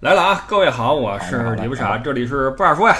[0.00, 0.46] 来了啊！
[0.48, 2.96] 各位好，我是李不傻，这里是不二说呀。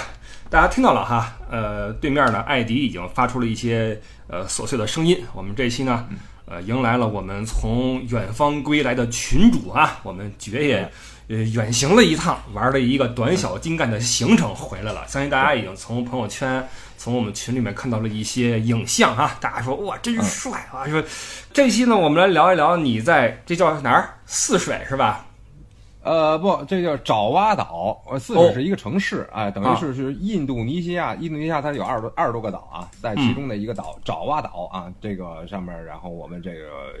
[0.51, 5.19] 大家听到了哈，呃，对面呢，艾迪已经发出了一些呃琐碎的声音。
[5.33, 6.07] 我们这期呢，
[6.45, 10.91] 呃，迎来了我们从远方归来的群主啊，我们爵爷
[11.27, 15.03] 呃远行了一趟，玩了一个短小精干的行程回来了。
[15.07, 16.63] 相信大家已经从朋友圈、
[16.99, 20.85] 从我们群里面看到了一些影像啊，大家说哇，真帅啊！
[20.87, 21.03] 说
[21.51, 25.25] 这期呢，我们来聊一聊你在这叫哪儿泗水是吧？
[26.03, 36.93] 呃，不，这叫爪哇岛，呃，泗哦水是一个城市，哎，等啊于是是印度尼西亚，印度尼西亚它有二十多二十多个岛啊，在其中的一个岛爪哇岛啊，这个上面，然后我们这个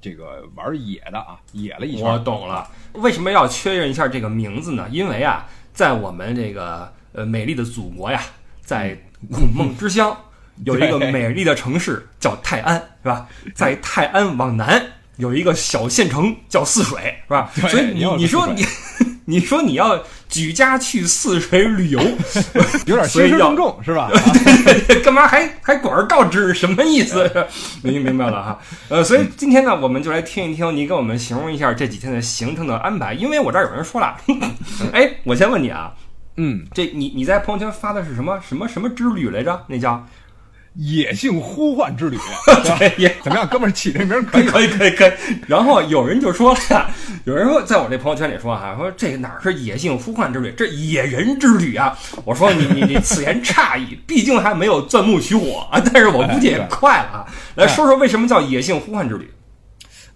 [0.00, 2.04] 这个玩野的啊，野了一圈。
[2.06, 4.86] 我懂了，为什么要确认一下这个名字呢？
[4.90, 8.20] 因为啊，在我们这个呃美丽的祖国呀，
[8.60, 8.96] 在
[9.32, 10.16] 孔孟之乡
[10.64, 13.26] 有一个美丽的城市叫泰安，是吧？
[13.52, 14.80] 在泰安往南
[15.16, 17.50] 有一个小县城叫泗水，是吧？
[17.68, 18.64] 所以你你说你
[19.26, 21.98] 你说你要举家去泗水旅游，
[22.84, 24.10] 有点兴师动众是吧？
[25.02, 26.52] 干嘛还还广而告之？
[26.52, 27.30] 什么意思？
[27.82, 28.58] 明明白了哈。
[28.88, 33.14] 呃，所以今天呢，我们就来听一听你给我们形容一下这几天的行程的安排。
[33.14, 34.14] 因为我这儿有人说了，
[34.92, 35.92] 哎，我先问你啊，
[36.36, 39.64] 嗯，这你你在朋友圈发的是什么什么什么之旅来着？
[39.68, 40.06] 那叫
[40.74, 42.18] 野性呼唤之旅，
[42.78, 44.46] 对也怎么样，哥们儿起这名儿可以？
[44.50, 45.12] 可以可以可以。
[45.46, 46.90] 然后有人就说了，
[47.24, 51.96] 有人说在我这朋友圈里说哈，说这哪是野性呼唤之旅，这野人之旅啊！
[52.24, 57.26] 我说你你你此言差矣，毕竟还没有钻木取火啊，但是我估计也快了啊。
[57.54, 59.30] 来说说为什么叫野性呼唤之旅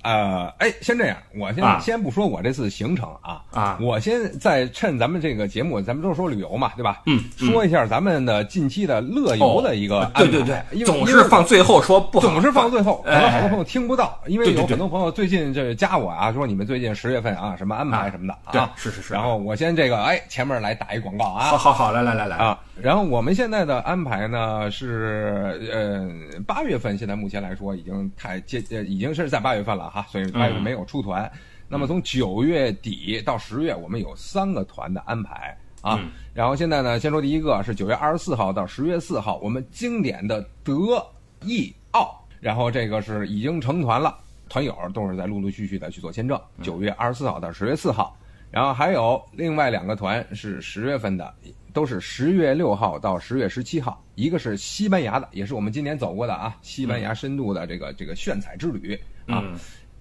[0.03, 1.79] 呃，哎，先这样，我先、啊。
[1.81, 3.79] 先不说我这次行程啊，啊？
[3.81, 7.03] 我先再趁咱们这个节目，咱们都说旅游嘛，对吧？
[7.07, 7.51] 嗯，嗯。
[7.51, 19.15] 说一下咱们的近期的乐游的一个安排、对对对，因为总是放最后说不好，总是放最后，可哎能好多朋友听不到，因为有很多朋友最近这加我啊，说你们最近十月份啊什么安排什么的对啊，，是是是。
[19.15, 26.09] 然后我先这个哎前面来打一广告啊，好好好，来来来来，啊，然后我们现在的安排呢是，呃，
[26.47, 31.31] 八月份现在目前来说已经太接，呃，已经是在八月份了哈，所以八月份没有出团。
[31.69, 35.99] 那么从九月底到十月，我们有三个团的安排啊。
[36.01, 41.05] 嗯然后现在呢，先说第一个是九月二十四号到十月四号，我们经典的德
[41.43, 44.17] 意奥，然后这个是已经成团了，
[44.49, 46.41] 团友都是在陆陆续续的去做签证。
[46.63, 48.17] 九月二十四号到十月四号。
[48.51, 51.35] 然后还有另外两个团是十月份的，
[51.73, 58.95] 都是十月六号到十月十七号，一个是西班牙的，也是我们今年走过的啊，西班牙深度的这个这个炫彩之旅
[59.27, 59.43] 啊。
[59.45, 59.59] 嗯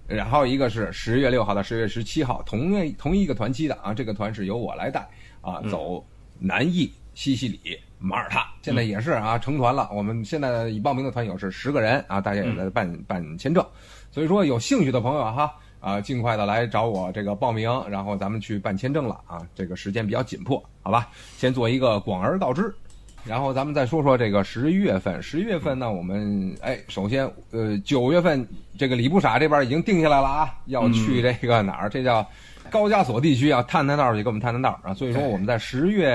[0.08, 5.06] 然后一个是十月六号到十月十七号，同一同一个团期的啊，这个团是由我来带
[5.42, 6.02] 啊，走
[6.38, 9.86] 南意、西西里、马耳他，现在也是啊成团了。
[9.92, 13.62] 我们现在已报名的团友是十个人啊，大家也在办办签证，
[14.10, 15.52] 所以说有兴趣的朋友哈啊，
[16.02, 21.08] 尽快的来找我这个报名，然后咱们去办签证了啊，这个时间比较紧迫，好吧？
[21.36, 22.74] 先做一个广而告之。
[23.24, 28.46] 然后咱们再说说这个十一月份，十一月份呢，我们哎，首先呃，九月份
[28.78, 31.90] 这个李不傻这边已经定下来了啊，要去这个哪儿？
[31.90, 32.26] 这叫
[32.70, 34.94] 高加索地区啊，探探道去给我们探探道啊。
[34.94, 36.10] 所以说我们在十月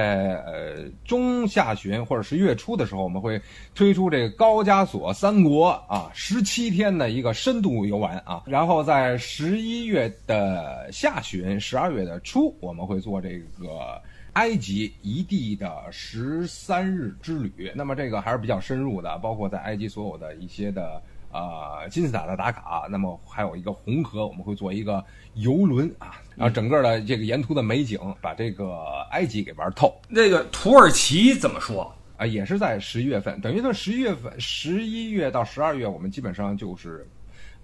[0.45, 3.41] 呃中下旬或者十一月初的时候，我们会
[3.75, 8.43] 推出这个高加索三国啊十七天的一个深度游玩啊。
[8.45, 14.01] 然后在十一月的下旬、十二月的初，我们会做这个。
[14.33, 20.99] 埃及一地的十三日之旅，那么这个还是比较深入的，包括在埃及所有的一些的
[21.31, 31.93] 呃金字塔的打卡，那么还有一个红河，我们会做一个游轮啊，然后整个的这个沿途的美景，把这个埃及给玩透那个土耳其怎么说？
[32.17, 37.07] 啊，也是在十一月份，等于说十一月份、十一月到十二月，我们基本上就是。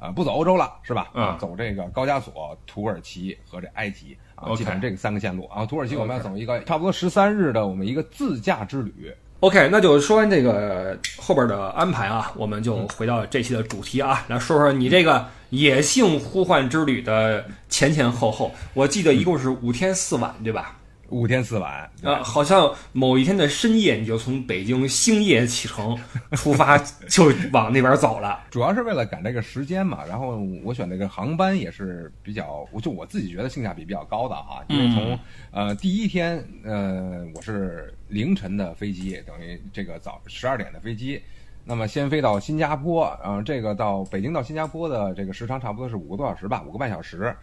[0.01, 1.11] 啊，不走欧洲了，是吧？
[1.13, 5.65] 嗯走这个高加索、土耳其和这埃及啊基本上这个三个线路啊。
[5.65, 18.53] 土耳其我们要走一个差不多十三日的我们一个自驾之旅，OK，那就说完这个后边的安排啊，我们就回到这期的主题啊，来说说你这个野性呼唤之旅的前前后后。
[18.73, 20.78] 我记得一共是五天四晚，对吧？
[21.09, 21.89] 五天四晚。
[22.03, 25.97] 啊，好像某一天的深夜，你就从北京星夜启程
[26.33, 26.77] 出发，
[27.07, 28.43] 就往那边走了。
[28.49, 35.19] 主要是为了赶这个时间嘛，然后我选这个航班也是比较，我就我自己觉得性价比比较高的啊，因为从、
[35.51, 41.21] 呃第一天呃我是凌晨的飞机，等于这个早十二点的飞机，
[41.65, 47.35] 那么先飞到新加坡，然后这个到北京到新加坡的这个时长差不多是五个多小时吧，五个半小时。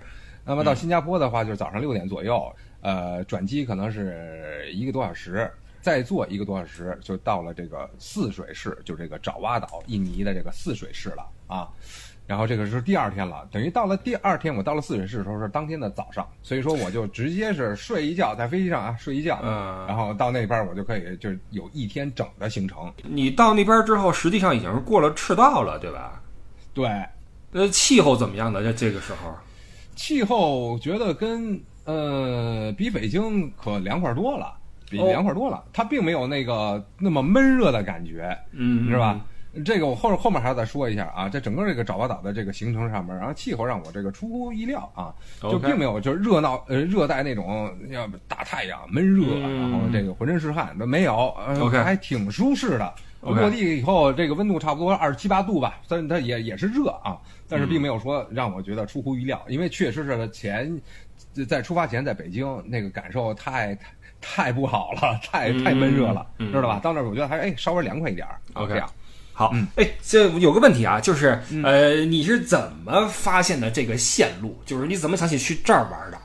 [0.49, 2.55] 那么到新加坡的话，就是早上六点左右，
[2.87, 5.51] 呃，转机可能是一个多小时，
[5.83, 11.69] 再坐一个多小时就到了这个泗水市，就这个爪哇岛，印尼的这个泗水市了啊。
[12.29, 22.93] 然后这个是第二天了，等于到了第二天，我到了泗水市的时候是当天的早上，所以说我就直接是睡一觉，在飞机上啊睡一觉，嗯然后到那边我就可以就是有一天整的行程。
[23.03, 26.23] 你到那边之后，实际上已经是过了赤道了，对吧？
[26.73, 26.87] 对，
[27.51, 28.63] 呃，气候怎么样呢？
[28.63, 29.35] 在这个时候，
[29.97, 34.53] 气候觉得跟呃比北京可凉快多了，
[34.91, 38.37] 比哦凉快多了，它并没有那个那么闷热的感觉。
[38.53, 39.19] 嗯，是吧？
[39.65, 52.93] 这个我后后面还要再说一下啊，在整个这个爪哇岛的这个行程上面，然后气候让我这个出乎意料啊，就并没有就是热闹呃热带那种要大太阳闷热，嗯然后这个浑身是汗都没有，呃 OK 还挺舒适的。
[53.35, 57.17] 落地以后，这个温度差不多二十七八度吧，但是它也也是热啊，
[57.49, 60.81] 但是并没有说让我觉得出乎意料，因为确实是前
[61.49, 63.87] 在出发前在北京那个感受太太
[64.21, 66.81] 太不好了，太太闷热了，知道吧？
[66.83, 68.91] 到那儿我觉得还哎稍微凉快一点儿 OK 这样。
[69.33, 74.59] 好嗯，哎，这有个问题啊，就是呃，你是怎么发现的这个线路？
[74.65, 76.19] 就是你怎么想起去这儿玩的？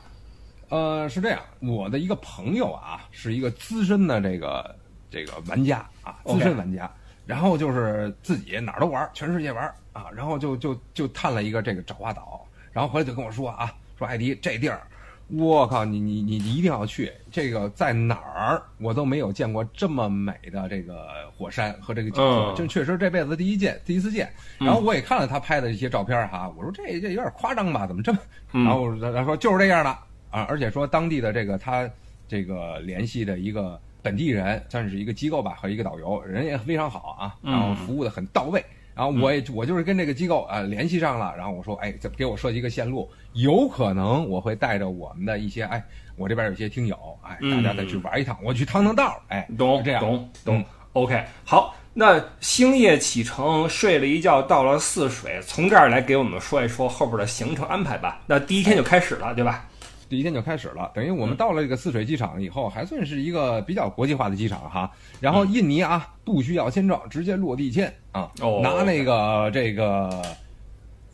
[0.70, 4.74] 呃，是这样，我的一个朋友啊，是一个资深的这个
[5.12, 6.90] 这个玩家啊，资深玩家。
[7.24, 14.82] 然后就是自己哪儿都玩，全世界玩啊，然后就就就探了一个这个爪哇岛，然后回来就跟我说啊，说艾迪这地儿，
[15.28, 21.06] 我靠，你你你你一定要去，这个在哪儿我都没有见过这么美的这个
[21.38, 24.28] 火山和这个景色，嗯这确实这辈子第一见，第一次见。
[24.58, 28.18] 然后我也看了他拍的一些照片哈，我说这这有点夸张吧，怎么这么？
[28.52, 29.90] 嗯然后他说就是这样的
[30.32, 31.88] 啊，而且说当地的这个他
[32.26, 38.62] 这个联系的一个本地人，算是一个机构吧和一个导游，人也非常好啊，然后服务的很到位。
[38.94, 45.82] 然后我也我就是跟这个机构啊、呃联系上了，然后我说哎，这给我设计一个线路，有可能我会带着我们的一些哎，
[46.16, 50.64] 我这边有一些听友哎，大家再去玩一趟，我去趟趟道，哎，懂是这样，懂懂嗯。
[50.92, 58.20] OK，好，那星夜启程，睡了一觉，到了泗水，从这儿来给我们说一说后边的行程安排吧。
[58.26, 59.66] 那第一天就开始了，对吧？
[60.12, 64.90] 第一天就开始了，等于我们到了这个泗水机场以后，还算是一个比较国际化的机场哈。
[65.20, 70.22] 然后印尼啊，不需要签证，直接落地签啊，哦拿那个这个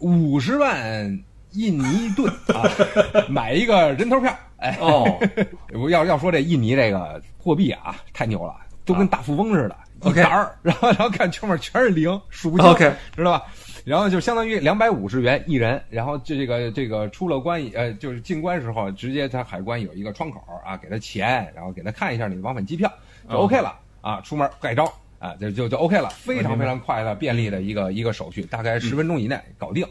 [0.00, 1.16] 五十万
[1.52, 2.66] 印尼盾啊，
[3.30, 4.36] 买一个人头票。
[4.56, 5.06] 哎，哦，
[5.80, 8.52] 我要要说这印尼这个货币啊，太牛了，
[8.84, 9.76] 都跟大富翁似的，
[10.10, 12.74] 一沓儿，然后然后看前面全是零，数不清
[13.14, 13.46] 知道吧？
[13.88, 22.86] 然后就相当于两百五十元一人，然后这这个这个出了关呃，就是进关时候，直接他海关有一个窗口啊，给他钱，然后给他看一下你的往返机票，
[23.26, 24.86] 就哦 OK 了啊，出门盖章
[25.18, 29.82] 啊，就就就 OK 了，非常非常快的便利的一个一个手续，大概十分钟以内搞定。
[29.84, 29.90] 嗯，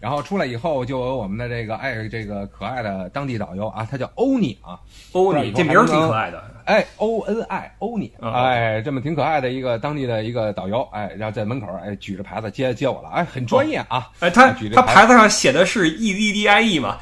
[0.00, 4.78] 然后出来以后就有我们的这个爱这个可爱的当地导游啊，他叫欧尼啊，
[5.12, 6.42] 欧尼这名儿挺可爱的。
[6.64, 8.30] 哎，O N I 欧尼，啊。
[8.42, 15.12] 哎，这么挺可爱的一个当地的一个导游，哎，然后在门口哎举着牌子接接我了，哎，很专业啊，哎，他举着他牌子。
[15.12, 16.96] 上写的是 E D D I E 嘛？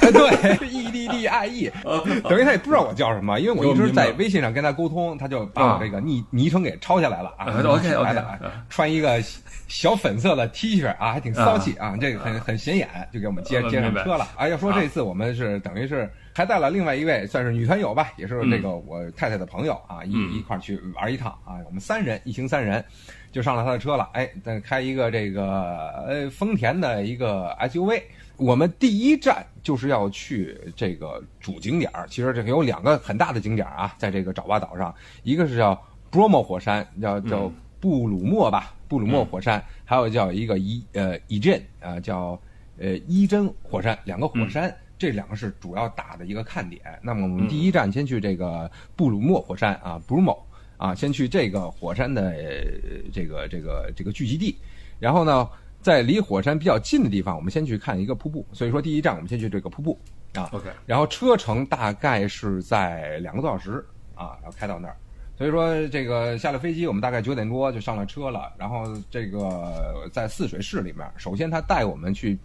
[0.00, 1.70] 哎对，E D D I E，
[2.28, 9.20] 等于他也不知道我叫什么，因为我一直在微信上跟他沟通，他就把我这个昵昵称给抄下来了啊啊，OK，OK，举牌子哎啊穿一个
[9.66, 14.28] 小粉色的 T 恤啊，还挺骚气啊，这个很很显眼，就给我们接呃接上车了。
[14.36, 20.32] 啊，要说这次我们是等于是还带了另外一位算是女团友吧，也是这个我太太的朋友啊，一嗯。
[20.32, 22.84] 一块儿去玩一趟啊，我们三人一行三人。
[23.32, 28.00] 就上了他的车了，哎，再开一个这个呃丰田的一个 SUV。
[28.38, 35.78] 我们第一站就是要去这个主景点儿，其实这个有两个很大的景点儿啊，在这个爪哇岛上，一个是叫
[36.10, 37.52] Bromo 火山，叫叫
[37.86, 42.36] 布鲁莫吧，布鲁莫火山，还有叫一个伊呃伊镇啊，叫
[42.80, 44.76] 呃伊真火山，两个火山。
[44.98, 46.82] 这两个是主要打的一个看点。
[47.00, 50.36] 那么我们第一站先去这个布鲁莫火山啊，Bromo
[50.78, 52.64] 啊，先去这个火山的呃
[53.12, 54.56] 这个这个这个聚集地，
[54.98, 55.48] 然后呢，
[55.80, 58.44] 在离火山比较近的地方，我们先去看一个瀑布。
[58.52, 59.96] 所以说第一站我们先去这个瀑布
[60.34, 63.84] 啊，OK，然后车程大概是在两个多小时
[64.16, 64.96] 啊，然后开到那儿。
[65.36, 68.52] 所以说这个下了飞机，我们大概九点多就上了车了。
[68.56, 72.38] 然后这个在泗水市里面，首先他带我们去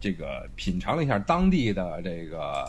[0.00, 2.64] 这个品尝了一下当地的这个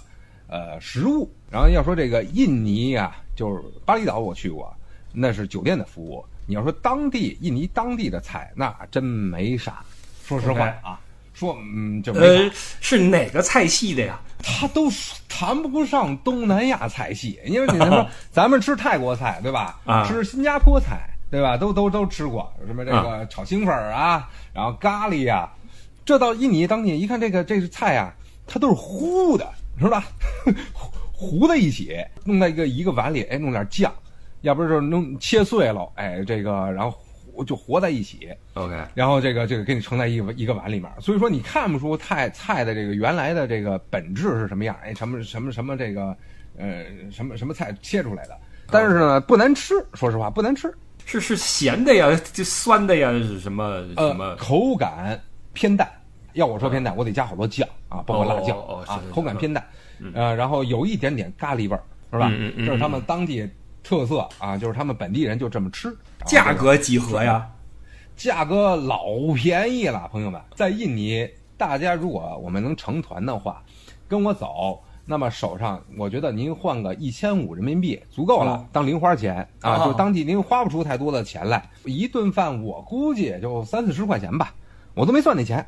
[0.47, 1.31] 呃食物。
[1.49, 4.75] 然后要说这个印尼啊、就是巴厘岛我去过，
[5.13, 6.25] 那是酒店的服务。
[6.45, 9.83] 你要说当地印尼当地的菜，那真没啥。
[10.23, 10.99] 说实话啊，
[11.39, 14.19] 说嗯就没是哪个菜系的呀？
[14.43, 14.89] 他都
[15.27, 19.79] 谈不上东南亚菜系，因为你 说咱们吃泰国菜对吧？
[19.85, 21.55] 啊吃新加坡菜对吧？
[21.57, 25.49] 都都都吃过，什么这个炒青粉儿啊，然后咖喱呀、
[26.05, 28.13] 这到印尼当地一看这个这个菜啊，
[28.47, 29.47] 它都是糊的，
[29.79, 30.03] 是吧？
[31.13, 33.93] 糊在一起，弄在一个一个碗里，哎，弄点酱，
[34.41, 36.99] 要不就是弄切碎了，哎，这个然后活
[37.43, 38.29] 就活在一起。
[38.53, 46.15] OK，然后这个这个给你盛在一个一个碗里面，所以说你看不出菜菜的这个原来的这个本质是什么样，哎，什么什么什么这个
[46.57, 48.37] 呃什么什么菜切出来的，
[48.69, 50.73] 但是呢不难吃，说实话不难吃，
[51.05, 54.35] 是是咸的呀，就酸的呀，是什么什呃么？
[54.35, 55.21] 口感
[55.53, 55.89] 偏淡。
[56.33, 59.65] 要我说偏淡，我得加好多酱啊，包括辣酱啊哦哦哦是是，口感偏淡，
[60.13, 62.31] 呃，然后有一点点咖喱味儿，是吧？
[62.57, 63.49] 这是他们当地
[63.83, 65.95] 特色啊，就是他们本地人就这么吃。
[66.25, 67.49] 价格几何呀？
[68.15, 73.63] 价格老便宜了，朋友们，在印尼，大家如果我们能成团的话，
[74.07, 84.53] 跟我走，那么手上我觉得您换个一千五人民币足够了，哦当零花钱啊，哦就当地您花不出太多的钱来，一顿饭我估计也就三四十块钱吧，
[84.93, 85.65] 我都没算那钱。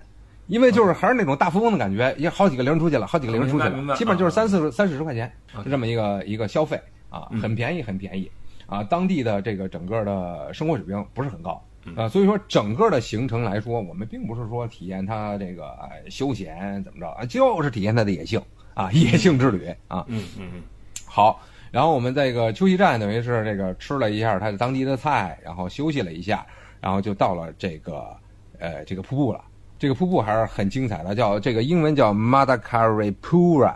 [0.48, 5.32] 因为就是还是那种大富翁的感觉，也好几个零出去了，好几个零出去了，基本就是啊三四十三四十块钱
[5.64, 6.78] 就这么一个一个消费
[7.12, 8.32] 啊，嗯很便宜，很便宜
[8.66, 8.84] 啊。
[8.84, 18.42] 当地的这个整个的生活水平不是很高，嗯啊，所以说整个的行程来说，我们并不是说体验它这个哎休闲怎么着啊，就是体验它的野性
[18.74, 20.04] 啊，野性之旅啊。
[20.08, 20.64] 嗯嗯嗯，
[21.06, 21.40] 好，
[21.70, 26.44] 然后我们这个休息站等于是这个吃了一下它的当地的菜，然后休息了一下，
[26.80, 28.16] 然后就到了这个
[28.58, 29.44] 呃这个瀑布了。
[29.78, 33.74] 这个瀑布还是很精彩的，叫这个英文叫 Madakaripura，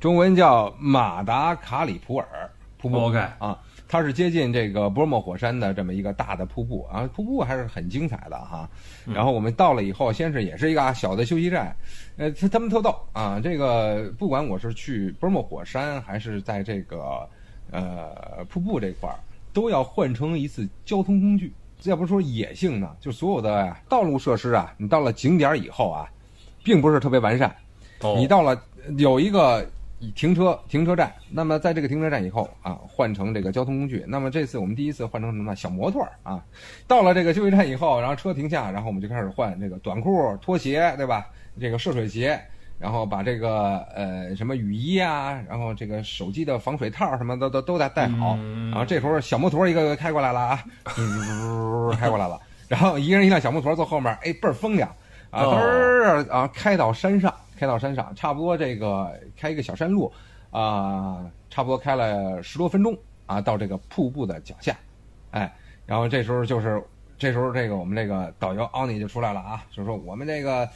[0.00, 2.26] 中文叫马达卡里普尔
[2.82, 2.96] 瀑布。
[2.96, 8.68] OK 啊，它是接近这个波尔莫火山的这么一个大的瀑布啊，瀑布还是很精彩的哈。
[9.06, 11.74] 然后我们到了以后，先是也是一个啊小的休息站，
[12.16, 17.28] 呃，他他们特逗啊，这个不管我是去波尔莫火山还是在这个
[17.70, 19.16] 呃瀑布这块儿，
[19.52, 21.52] 都要换成一次交通工具。
[21.84, 26.08] 要不说野性呢，就所有的道路设施啊，你到了景点儿以后啊，
[26.62, 27.54] 并不是特别完善。
[28.02, 28.60] 哦你到了
[28.98, 29.64] 有一个
[30.10, 34.04] 停车停车站，那么在这个停车站以后啊，换成这个交通工具。
[34.08, 35.54] 那么这次我们第一次换成什么呢？
[35.54, 36.44] 小摩托儿啊。
[36.86, 41.26] 到了这个休息站以后，然后车停下，然后我们就开始换这个短裤、拖鞋，对吧？
[41.60, 42.40] 这个涉水鞋，
[42.78, 48.36] 然后把这个呃什么雨衣啊，然后这个手机的防水套什么的都都得带好。
[48.40, 50.64] 嗯然后这时候小摩托一个个开过来了啊，
[50.98, 52.40] 呜开过来了。
[52.68, 54.88] 然后一人一辆小摩托坐后面，哎，倍儿风凉
[55.30, 57.32] 啊，哦嘚儿啊，开到山上，
[57.62, 60.12] 开到山上，差不多这个开一个小山路
[60.50, 62.92] 啊，差不多开了十多分钟
[63.24, 64.76] 啊，到这个瀑布的脚下，
[65.30, 65.54] 哎，
[65.86, 66.82] 然后这时候就是
[67.16, 70.68] 这时候这个我们这个导游奥尼就出来了啊，就说我们这个，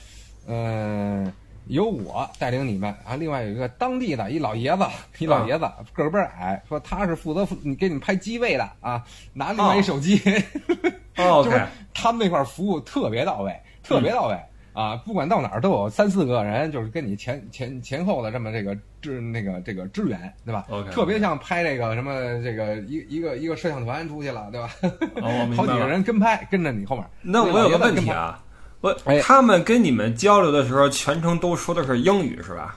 [0.47, 1.33] 嗯、
[1.67, 4.85] 由我带领你们啊，另外有一个当地的一老爷子，
[5.19, 10.23] 一老爷子个儿倍儿矮，说他是负责你给你们拍机位的啊，拿另外一手机，
[11.19, 14.41] 哦就是他们那块儿服务特别到位，特别到位。
[14.77, 24.69] 啊，不管到哪儿都有三四个人，就是跟你前前前后的这么这个支那个这个支援，对吧特别像拍这个什么这个一一个一个摄像团出去了，对吧？
[25.57, 27.07] 好几个人跟拍，跟着你后面。
[27.23, 28.39] 那我有个问，题啊，
[28.83, 32.77] 我哎他们跟你们交流的时候，全程都说的是英语是吧？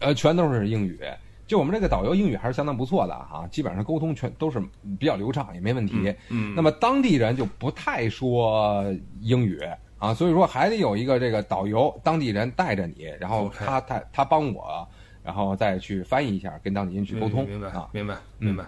[0.00, 1.00] 呃，全都是英语。
[1.46, 4.62] 就我们这个导游英语还是相当不错的啊、基本上沟通全都是
[4.98, 6.14] 比较流畅，也没问题。
[6.28, 8.84] 嗯，那么当地人就不太说
[9.22, 9.58] 英语
[9.98, 14.86] 啊，所以说还得有一个这个导游，当地人带着你，然后他他他帮我，
[15.24, 18.64] 然后再去翻译一下，跟当地人去沟通明白啊明白明白。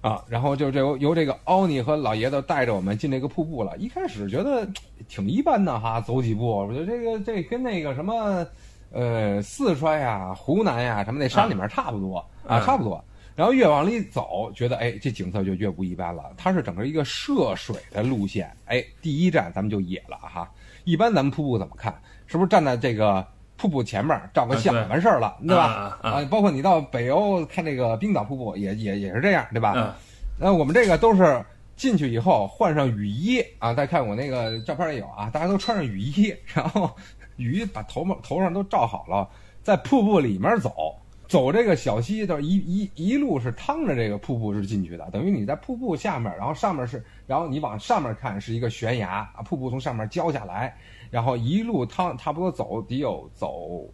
[0.00, 3.76] 啊，然后就这由由这个奥尼和老爷子带着我们进这个瀑布了。
[3.78, 4.66] 一开始觉得
[5.08, 8.46] 挺一般的哈，走几步，我觉得这个这跟那个什么
[8.92, 13.04] 呃四川呀、湖南呀什么那山里面差不多啊，嗯差不多。
[13.38, 16.24] 然后越往里走，觉得哎，这景色就越不一般了。
[16.36, 20.50] 它是整个一个涉水的路线，哎，第一站咱们就野了哈。
[20.82, 21.94] 一般咱们瀑布怎么看？
[22.26, 23.24] 是不是站在这个
[23.56, 25.96] 瀑布前面照个相完事儿了，对吧？
[26.02, 29.72] 啊包括你到北欧看这个冰岛瀑布也也也是这样，对吧？
[29.76, 29.94] 嗯
[30.40, 31.44] 那我们这个都是
[31.76, 36.90] 进去以后换上雨衣啊，大家看我那个照片也有啊，大家都穿上雨衣，然后
[37.36, 39.28] 雨衣把头发头上都罩好了，
[39.62, 40.96] 在瀑布里面走，
[41.28, 50.74] 走这个小溪，就是一一一路是趟着这个瀑布是进去的，等于你在瀑布下面，然后上面是，然后你往上面看是一个悬崖啊，瀑布从上面浇下来，
[51.10, 53.86] 然后一路趟差不多走得有走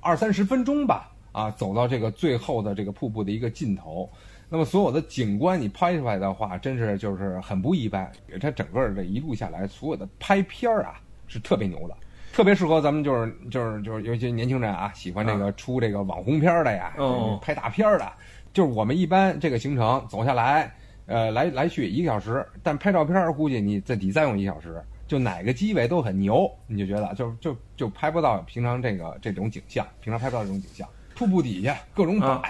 [0.00, 4.10] 二三十分钟吧，啊，走到这个最后的这个瀑布的一个尽头。
[4.48, 8.10] 那么所有的景观你拍出来的话，真是就是很不一般。
[8.40, 11.96] 它整个这一路下来，所有的拍片儿啊是特别牛的，
[12.34, 18.12] 特别适合咱们就是就是就是尤其年轻人啊，喜欢这个出这个网红片儿的呀，哦拍大片儿的。
[18.52, 20.74] 就是我们一般这个行程走下来，
[21.06, 24.82] 呃，来来去一个小时，但拍照片儿估计你再得再用一小时。
[25.06, 30.88] 就哪个机位都很牛，你就觉得就就就拍不到平常这个这种景象，平常拍不到这种景象。
[31.14, 32.26] 瀑布底下各种摆。
[32.26, 32.40] 啊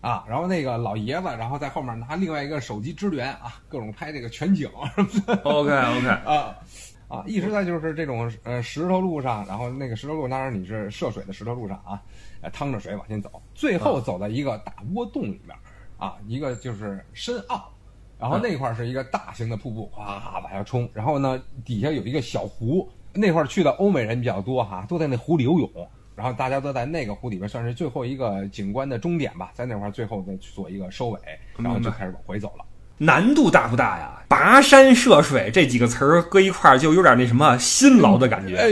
[0.00, 6.54] 啊，然后那个老爷子，然后在后面拿另外一个手机支援啊，各种拍这个全景什么的 OK OK， 啊
[7.08, 12.02] 啊，一直在就是这种呃石头路上，然后那个石头路当然你是涉水的石头路上啊，
[12.40, 15.56] 呃趟着水往前走，最后走到一个大窝洞里面
[15.98, 17.62] 啊，一个就是深坳，
[18.18, 25.70] 然后那块儿是一个大型的瀑布，哗往下冲，然后呢底下有一个小湖，那块儿去的欧美人比较多哈，都在那湖里游泳。
[26.16, 31.18] 然后大家都在那个湖里边，算是最后一个景观的终点吧，在那块儿最后再做一个收尾，
[31.58, 32.64] 然后就开始往回走了。
[32.98, 34.10] 难度大不大呀？
[34.26, 38.56] 跋山涉水这几个词儿搁一块儿，就有点那什么辛劳的感觉。
[38.56, 38.66] 哎，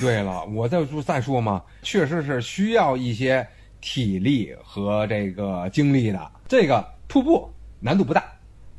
[0.00, 3.46] 对了，我再说再说嘛，确实是需要一些
[3.80, 6.30] 体力和这个精力的。
[6.48, 8.24] 这个瀑布难度不大，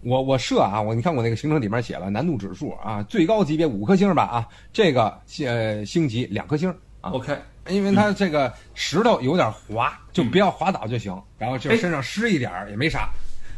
[0.01, 7.11] 我我设啊，我你看我那个行程里面写了难度指数啊，最高级别五颗星吧啊，这个呃星级两颗星啊。
[7.11, 7.37] OK，
[7.69, 11.17] 因为它这个石头有点滑，就不要滑倒就行。
[11.37, 13.09] 然后就身上湿一点儿也没啥。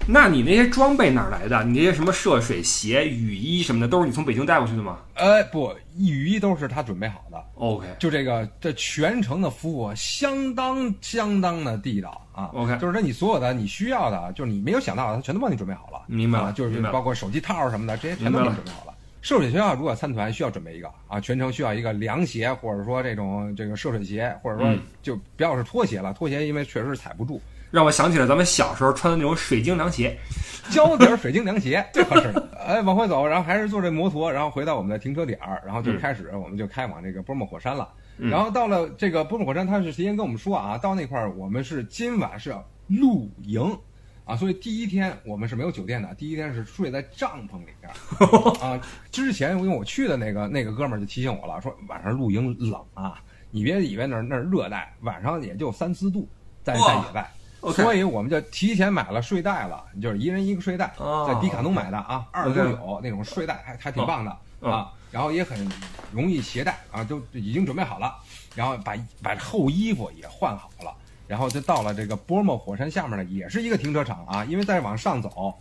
[0.06, 1.64] 那你那些装备哪儿来的？
[1.64, 7.44] 你那些什么涉水鞋、雨衣什么的，都是你从北京带过去的吗呃，不，雨衣都是他准备好的。
[7.56, 12.52] ？OK，就这个这全程的服务相当相当的地道啊。
[12.54, 16.04] OK 就是说你所有的你需要的，就是你没有想到的，他全都帮你准备好了。
[16.08, 18.94] 明白了啊，就是包括手机套什么的，这些全都给你准备好了。
[19.22, 27.42] 涉水学校如果参团需要准备一个啊，全程需要一个凉鞋，或者说这种这个涉水鞋，或者说嗯就不要是拖鞋了，拖鞋因为确实是踩不住。
[27.72, 30.18] 让我想起了咱们小时候穿的那种水晶凉鞋。
[30.70, 32.50] 胶底儿水晶凉鞋 最合适了。
[32.60, 37.88] 哎，往回走，然后还是坐这摩托，然后回到我们的停车点儿，然后就开始我们就开往这个波莫火山了。
[38.18, 43.78] 嗯然后到了这个波莫火山，他是提前跟我们说啊，到那块儿我们是今晚是要露营。
[44.26, 48.78] 啊，所以第一天我们是没有酒店的，第一天是睡在帐篷里边儿啊。
[49.10, 53.22] 之前因为我去的那个那个哥们儿就提醒我了，说晚上露营冷啊，
[53.52, 56.28] 你别以为那儿那儿热带，晚上也就三四度，
[56.62, 57.32] 在在野外。
[57.74, 65.70] 所以我们就提前买了睡袋了，就是一人一个睡袋，哦在迪卡侬买的啊，二都有那种睡袋，还还挺棒的哦啊，然后也很
[66.12, 68.16] 容易携带啊，都已经准备好了，
[68.56, 70.94] 然后把把厚衣服也换好了，
[71.28, 75.54] 然后就到了这个波莫火山下面呢，也是一个停车场啊，因为再往上走，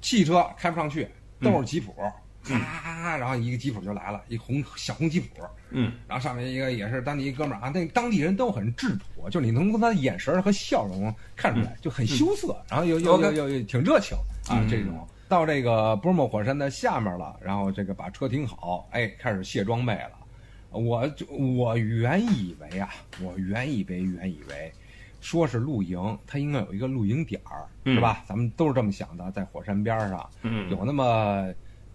[0.00, 1.08] 汽车开不上去，
[1.40, 1.94] 都是吉普，
[2.42, 5.26] 咔，然后一个吉普就来了，一红小红吉普，
[5.70, 14.16] 嗯，然后上面一个也是当地一哥们儿啊，那当地人都很质朴，就是你能从他的眼神和笑容看出来，就很羞涩，然后又又又又又挺热情
[14.48, 15.06] 啊嗯，这种。
[15.28, 20.12] 到这个波莫火山的下面了，然后这个把车停好，哎，开始卸装备了。
[20.70, 22.90] 我就我原以为啊，
[23.22, 24.70] 我原以为原以为，
[25.20, 27.94] 说是露营，它应该有一个露营点儿，嗯。
[27.94, 28.22] 是吧？
[28.26, 30.68] 咱们都是这么想的，在火山边上，嗯。
[30.70, 31.46] 有那么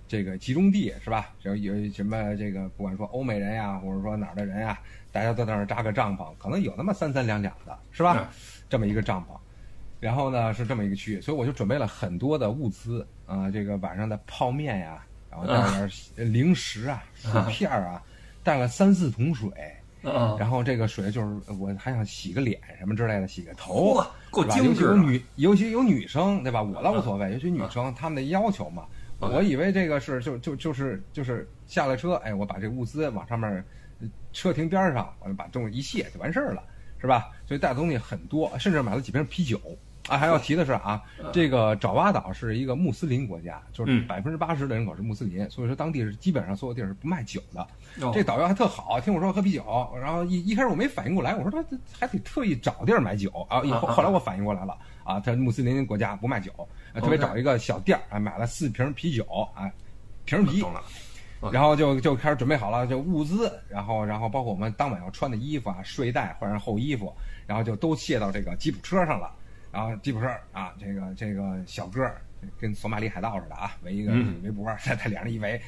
[0.07, 1.29] 这个集中地是吧？
[1.43, 4.79] 有有什么这个不管说欧美人呀，或者说哪儿的人呀，
[5.11, 8.17] 大家都在那儿扎个帐篷，可能有那么三三两两的，是吧？
[8.19, 8.27] 嗯
[8.69, 9.37] 这么一个帐篷，
[10.01, 18.03] 然后呢是这么一个区域，所以我就准备了很多的物资啊、这个晚上的泡面呀，然后带点儿零食啊、薯片儿啊，
[18.43, 19.49] 带了三四桶水。
[20.03, 26.61] 嗯，然后这个水就是我还想洗个脸什么之类的，洗个头嚯，够精致尤其有女，尤其有女生，对吧？
[26.61, 28.85] 我倒无所谓，尤其女生她们的要求嘛。
[29.19, 33.63] 我以为这个是就就就是就是下了车，哎，我把这物资往上面
[34.31, 36.63] 车停边上，我就把东西一卸就完事儿了，
[36.99, 37.31] 是吧？
[37.47, 39.59] 所以带的东西很多，甚至买了几瓶啤酒。
[40.07, 41.01] 啊，还要提的是啊，
[41.33, 47.61] 这个爪哇岛是一个穆斯林国家，就是嗯百分之八十的人口是穆斯林，所以说当地是基本上所有地儿是不卖酒的。
[48.01, 49.63] 哦这导游还特好，听我说喝啤酒，
[50.01, 53.61] 然后一一开始我没反应过来，我说他这还得特意找地儿买酒啊。
[53.63, 56.51] 以后后来我反应过来了啊，他穆斯林国家不卖酒，
[56.93, 59.69] 呃特别找一个小店儿啊，买了四瓶啤酒啊，
[60.25, 60.81] 瓶啤懂了。
[61.51, 67.13] 然后就就开始准备好了，就物资，然后然后包括我们当晚要穿的衣服啊、睡袋换上厚衣服，
[67.45, 69.31] 然后就都卸到这个吉普车上了。
[69.77, 72.19] 然后吉普车啊，这个这个小哥儿
[72.59, 75.61] 跟索马里海盗似的啊，围一个嗯围脖，在他脸上一围，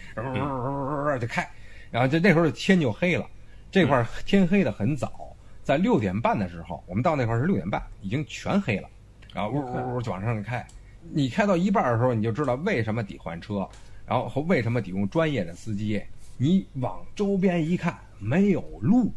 [1.21, 1.47] 就开。
[1.91, 3.29] 然后就那时候天就黑了，
[3.69, 8.89] 这块儿天黑的很早，在六点半的时候，我们到那块儿是六点半，已经全黑了，
[9.31, 10.65] 然后呜呜呜就往上开。
[11.11, 13.69] 你开到一半的时候，你就知道为什么得换车，
[14.07, 16.01] 然后和为什么得用专业的司机。
[16.35, 19.13] 你往周边一看，没有路，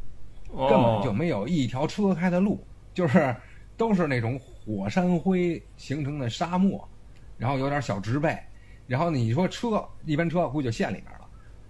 [0.68, 3.34] 根本就没有一条车开的路，就是
[3.74, 6.88] 都是那种火山灰形成的沙漠，
[7.36, 8.38] 然后有点小植被，
[8.86, 11.28] 然后你说车一般车估计就陷里面了，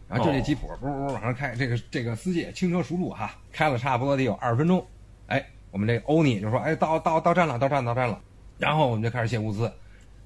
[0.09, 4.87] 然后就这吉普呜呜往上开，这个这个司机也轻车熟路哈，开了差不多得有二十分钟，
[5.27, 8.21] 哎，我们这欧尼就说哎到到到站了到站到站了，
[8.59, 9.73] 然后我们就开始卸物资，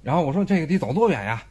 [0.02, 1.42] 然后我说这个得走多远呀？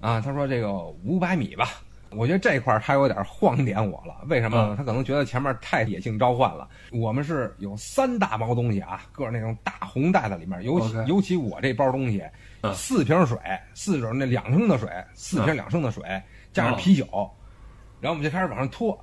[0.00, 0.72] 啊，他说这个
[1.04, 1.68] 五百米吧。
[2.10, 4.68] 我觉得这块儿他有点晃点我了，为什么呢？
[4.70, 6.68] 嗯他可能觉得前面太野性召唤了。
[6.92, 12.22] 我们是有三大包东西啊，搁着那种大红袋子里面，尤其尤其我这包东西，
[12.62, 13.38] 嗯四瓶水，
[13.74, 16.02] 四种那两升的水，四瓶两升的水，
[16.52, 17.06] 加上啤酒，
[18.00, 18.98] 然后我们就开始往上拖。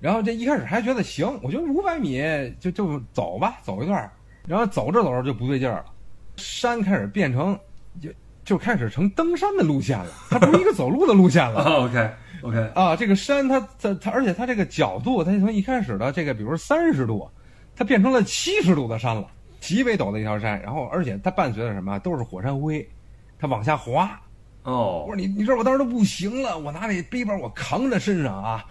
[0.00, 2.22] 然后这一开始还觉得行，我觉得五百米
[2.60, 4.12] 就就走吧，走一段儿。
[4.46, 5.86] 然后走着走着就不对劲儿了，
[6.36, 7.58] 山开始变成
[8.00, 8.10] 就
[8.44, 11.62] 就开始成登山的路线了，它不是一个走路的路线了。
[11.86, 12.10] OK
[12.42, 17.26] OK，啊，这个山它它它，而且它这个角度，它从一开始的这个，比如说三十度，
[17.74, 19.26] 它变成了七十度的山了，
[19.60, 20.60] 极为陡的一条山。
[20.60, 22.86] 然后，而且它伴随着什么，都是火山灰，
[23.38, 24.20] 它往下滑。
[24.62, 28.64] 我哦说你，你知道我当时都不行了，我拿那背包我扛着身上啊，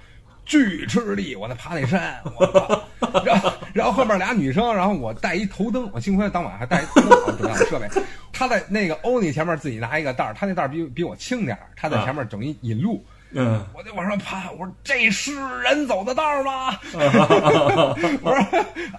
[0.46, 2.84] 巨吃力，我在爬那山，我靠！
[3.24, 7.88] 然后 然后后面俩女生，然后我带一头灯，我幸亏当晚还带一头灯，我准备好设备。
[8.32, 13.06] 他在那个欧尼前面自己拿一个袋儿，他那袋儿比比我轻点儿，他在前面整一引路。
[13.36, 16.78] 嗯我就往上爬，我说这是人走的道儿吗？
[16.94, 18.40] 我说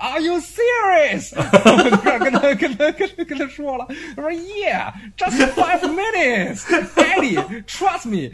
[0.00, 1.32] Are you serious？
[1.36, 8.28] 我跟他跟他跟他跟他说了，他说 Yeah，just five minutes，Daddy，trust me。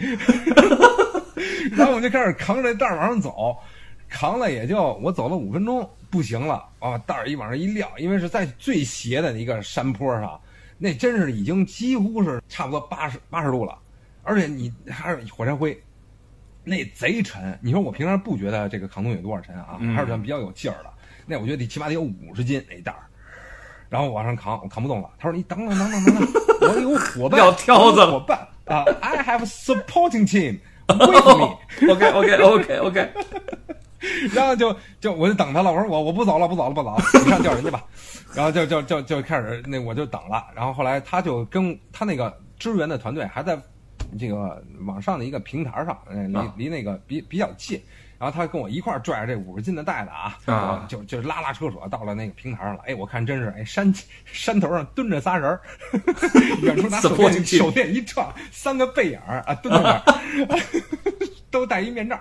[1.76, 3.56] 然后我就开始扛着这袋儿往上走，
[4.08, 10.40] 扛了也就我走了五分钟，不行了啊，袋儿一往上一撂，因为是在最斜的一个山坡上，
[10.78, 13.78] 那真是已经几乎是差不多八十八十度了，
[14.22, 15.80] 而且你还是火山灰。
[16.62, 20.90] 那贼沉，你说我平常不觉得这个扛东西有多少沉啊，嗯还是算比较有劲儿的。
[21.26, 23.00] 那我觉得得起码得有五十斤那一袋儿，
[23.88, 25.10] 然后往上扛，我扛不动了。
[25.18, 26.14] 他说：“你等等等等等
[26.60, 30.58] 等，我有伙伴，要挑子了我有伙伴啊，I have supporting team
[31.88, 33.10] OK OK OK OK，
[34.34, 37.84] 然后就就我就等他了，我说我我不走了，不走了，不走了，你上叫人去吧。
[38.34, 43.58] 然后就就就就开始那我就等了，然后后来他就跟他那个支援的团队还在
[44.18, 47.80] 这个网上的一个平台上，呃离啊离那个比比较近。
[48.20, 52.82] 然后他跟我一块儿拽着这五十斤的袋子啊，啊就就拉拉扯扯到了那个平台上了。
[52.86, 53.90] 哎，我看真是哎山
[54.26, 55.60] 山头上蹲着仨人儿，
[56.60, 60.60] 远处拿 手电手电一照，三个背影儿啊蹲在那儿，
[61.50, 62.14] 都戴一面罩。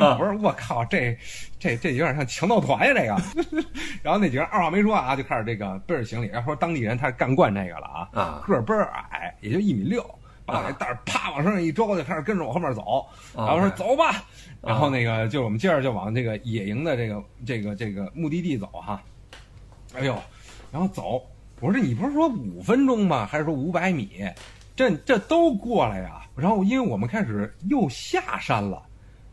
[0.00, 1.14] 啊我说我靠，这
[1.58, 3.64] 这这有点像强盗团呀，这个。
[4.02, 6.28] 然后那几个人二话没说啊，就开始这个背着行李。
[6.28, 10.02] 然后说当地人他是干惯这个了啊，啊个儿倍儿矮，也就一米六，
[10.44, 13.06] 把我那袋儿啪往身上一 dro 就开始跟着我后面走。
[13.34, 14.24] 然后说走吧，
[14.60, 19.02] 然后那个就我们接着就往这个野营的这个这个这个目的地走哈。
[19.94, 20.16] 哎呦，
[20.72, 21.22] 然后走，
[21.60, 23.26] 我说这你不是说五分钟吗？
[23.26, 24.24] 还是说五百米？
[24.74, 26.26] 这这都过来呀。
[26.34, 28.82] 然后因为我们开始又下山了，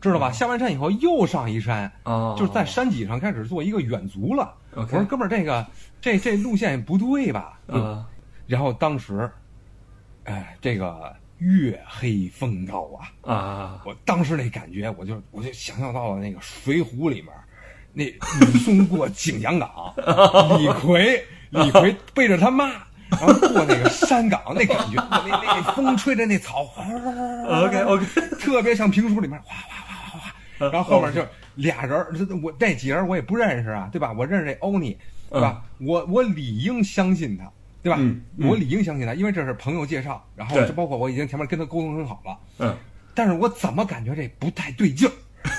[0.00, 0.30] 知道吧？
[0.30, 4.54] 下完山以后又上一山，哦，就是在山脊上开始做一个远足了。
[4.74, 5.66] 我说哥们儿，这个
[6.00, 7.58] 这这路线不对吧？
[7.68, 8.04] 嗯
[8.46, 9.30] 然后当时，
[10.30, 12.88] 哎，这个月黑风高
[13.22, 17.32] 啊，啊我当时那感觉，我就我就想象到了那个《水浒》里面，
[17.92, 18.04] 那
[18.46, 19.92] 武松过景阳冈，
[20.60, 22.68] 李逵李逵背着他妈，
[23.10, 26.84] 然后过那个山岗，那感觉，那那那风吹着那草，哗
[27.64, 28.06] OK OK，
[28.38, 30.32] 特别像评书里面哗哗哗哗哗，
[30.70, 32.06] 然后后面就俩人
[32.40, 34.12] 我这几人我也不认识啊，对吧？
[34.12, 34.96] 我认识这欧尼，
[35.28, 35.64] 对吧？
[35.80, 37.50] 我我理应相信他。
[37.82, 37.96] 对吧？
[38.00, 42.76] 嗯嗯我理应相信他，因为这是朋友介绍，然后对就包括我已经前面跟他沟通很好了，嗯
[43.14, 45.12] 但是我怎么感觉这不太对劲儿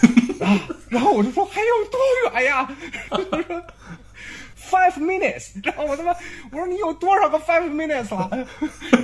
[0.46, 0.60] 啊？
[0.90, 2.00] 然后我就说还有多
[2.34, 2.68] 远呀？
[3.10, 3.64] 他说
[4.58, 5.52] five minutes。
[5.64, 6.12] 然后我他妈
[6.52, 8.30] 我说你有多少个 five minutes 了？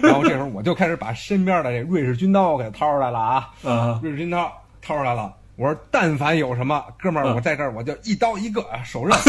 [0.01, 4.51] 然后这时候我就开始把身边的这瑞士军刀给掏出来了啊，啊瑞士军刀
[4.81, 5.33] 掏出来了。
[5.57, 9.15] 我说但凡有什么，哥们儿，嗯我在这儿我就一刀一个啊手刃。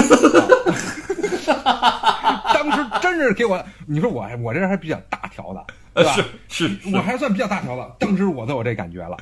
[2.54, 6.12] 当时真是给我，你说我我这人还比较大条的，对吧？
[6.48, 9.16] 是是我还算比较大条的，当时我都有这感觉了。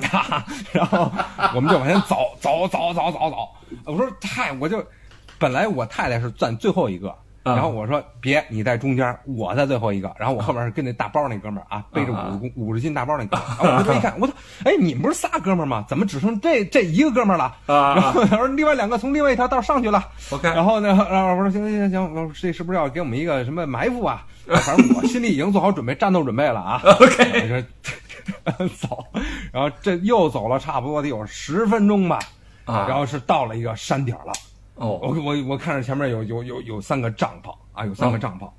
[0.72, 1.12] 然后
[1.54, 3.48] 我们就往前走，走，走，走，走，走。
[3.84, 4.84] 我说太，我就
[5.38, 10.14] 本来我太太是站最后一个，啊然后我说别，你在中间，我在最后一个。
[10.18, 13.64] 然后我后面是跟那大包那哥们儿啊，背着啊五十公五十斤大包那哥们儿。
[13.64, 15.84] 然后我回头一看，我说，哎，你们不是仨哥们儿吗？
[15.88, 17.44] 怎么只剩这这一个哥们儿了？
[17.66, 20.08] 啊然后他说另外两个从另外一条道上去了。
[20.30, 24.24] OK，然后呢，然后我说行行行行，我说这是不是要给我们一个什么埋伏啊？
[24.46, 26.80] 反正我心里已经做好准备，战斗准备了啊。
[27.00, 27.64] OK
[28.44, 29.04] 我说 走，
[29.52, 32.20] 然后这又走了差不多得有十分钟吧，
[32.66, 34.32] 啊，然后是到了一个山顶了。
[34.86, 35.00] 我哦。
[35.02, 38.50] 我我我看着前面有有有有三个帐篷啊，有三个帐篷，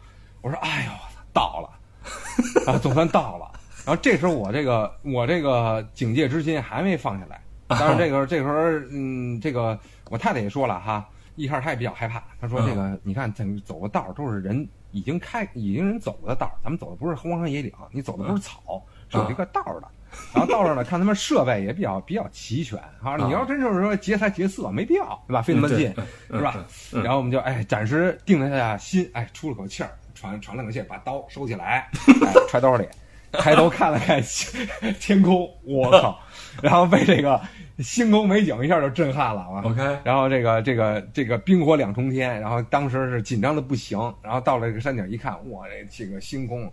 [0.42, 0.92] 我说哎呦
[1.34, 3.52] 到了，啊总算到了。
[3.86, 8.54] 然后这时候我这个我这个警戒之心还没放下来， 但是这个这时候
[8.92, 9.78] 嗯这个
[10.10, 11.06] 我太太也说了哈，
[11.36, 12.66] 一开始她也比较害怕，她说嗯。
[12.66, 18.82] 这个你看咱走的道都是人已经开已经人走的道，咱们走的不是荒山野岭，你走的不是草，
[19.14, 19.88] 是有这个道儿的。
[20.32, 23.18] 然后到这儿呢，看他们设备也比较比较齐全啊。
[23.18, 25.42] 你要真就是说劫财劫色，没必要，对吧？
[25.42, 25.92] 费那么劲，
[26.30, 26.64] 是吧？
[26.92, 31.90] 然后我们就哎，暂时定了下心，哎，出了口气儿，喘喘了口气，把刀收起来，
[32.22, 32.88] 哎揣兜里，
[33.32, 34.22] 抬头看了看
[35.02, 36.20] 天空，我靠！
[36.62, 37.42] 然后被这个
[37.80, 39.64] 星空美景一下就震撼了啊。
[39.64, 46.72] OK，然后这个这个这个冰火两重天，然后当时是紧张的不行，然后到了这个山顶一看，哇，这这个星空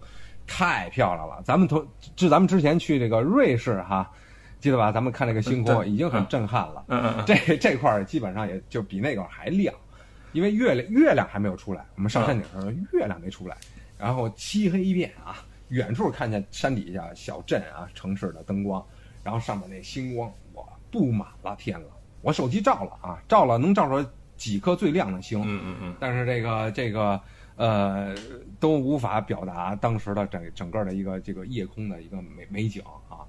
[0.51, 1.41] 太漂亮了。
[1.45, 1.87] 咱们同
[2.17, 4.11] 就咱们之前去这个瑞士哈，
[4.59, 4.91] 记得吧？
[4.91, 6.85] 咱们看这个星空已经很震撼了。
[6.89, 9.73] 嗯嗯嗯，这这块儿基本上也就比那个还亮，
[10.33, 13.57] 因为月亮月亮还没有出来，我们上山顶的时候月亮没出来，
[13.97, 18.85] 然后漆黑一片啊，远处看见山底下小镇啊城市的灯光，
[19.23, 21.87] 然后上面那星光哇布满了天了，
[22.23, 24.05] 我手机照了啊，照了能照出来
[24.37, 27.21] 几颗最亮的星，嗯嗯嗯，但是这个这个
[27.61, 28.15] 呃
[28.59, 33.21] 都无法表达当时的整整个的一个这个夜空的一个美美景啊。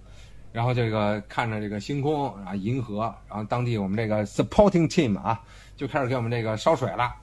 [0.53, 5.41] 然后这个看着这个星空啊，银河，然后当地我们这个 supporting team 啊，
[5.75, 7.13] 就开始给我们这个烧水了。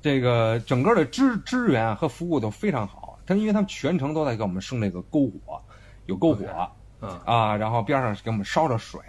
[0.00, 5.60] 这个整个的支支援和服务都非常好，他因为他们全程都在给我们生这个篝火，
[6.06, 6.70] 有篝火
[7.24, 9.00] 啊，然后边上给我们烧着水，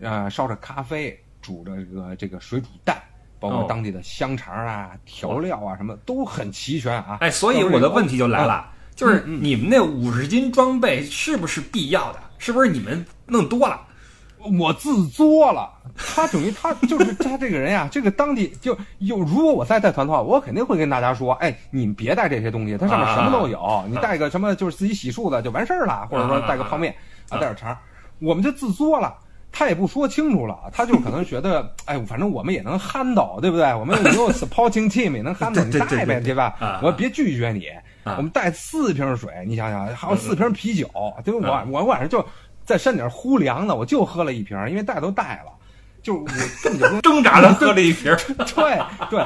[0.00, 3.02] 呃，烧着咖啡，煮着这个这个水煮蛋，
[3.42, 7.18] 包括哦当地的香肠啊、调料啊什么都很齐全啊。
[7.20, 12.20] 哎，所以我的问题就来了，就是你们那五十斤装备是不是必要的？
[12.38, 13.80] 是不是你们弄多了？
[14.58, 19.20] 我自作了，他等于他就是他这个人呀，这个当地就有。
[19.20, 26.92] 如果我再带团的话，我肯定会跟大家说，哎，你们别带这些东西，它上面什么都有，你带个什么就是自己洗漱的就完事儿了，或者说带个泡面
[27.28, 27.76] 啊，带点肠，
[28.18, 29.16] 我们就自作了。
[29.52, 33.72] 他也不说清楚了，他就可能觉得，哎，反正我们也能 handle，对不对？
[33.74, 36.80] 我们有 supporting team 也能 handle，你带呗，对吧啊？
[36.82, 37.66] 我别拒绝你。
[38.04, 40.90] 啊我们带四瓶水，你想想，还有四瓶啤酒，
[41.24, 41.64] 对吧？
[41.70, 42.26] 我我晚上就
[42.64, 45.52] 在山顶呼凉的，我就喝了一瓶，因为带都带了，
[46.02, 46.24] 就我
[46.64, 48.16] 根本就不挣扎着喝了一瓶儿，
[48.56, 49.20] 对对，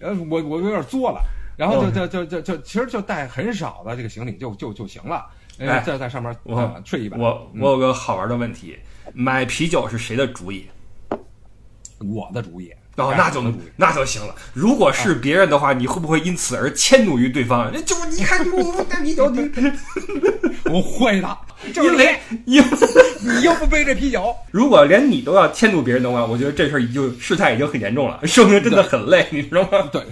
[0.00, 1.22] 呃，我我有点作了，
[1.56, 5.24] 然后就哦就就就就其实就带很少的这个行李就就就行了，
[5.58, 6.36] 呃哎，在在上面
[6.84, 7.18] 睡一晚。
[7.18, 8.76] 我我有个好玩的问题，
[9.12, 10.66] 买啤酒是谁的主意？
[11.98, 13.58] 我的主意，哦，哎那就能。
[13.76, 14.34] 那就行了。
[14.52, 17.72] 如果是别人的话，你会不会因此而迁怒于对方？
[17.84, 19.50] 就是你看你不带啤酒，你
[20.70, 21.38] 我会的，
[21.74, 22.68] 因为因为
[23.20, 29.88] 你又不背这啤酒， 如果连你都要迁怒别人的话，我觉得这事儿已经事态已经很严重了，说明真的很累，你知道吗？
[29.90, 30.02] 对，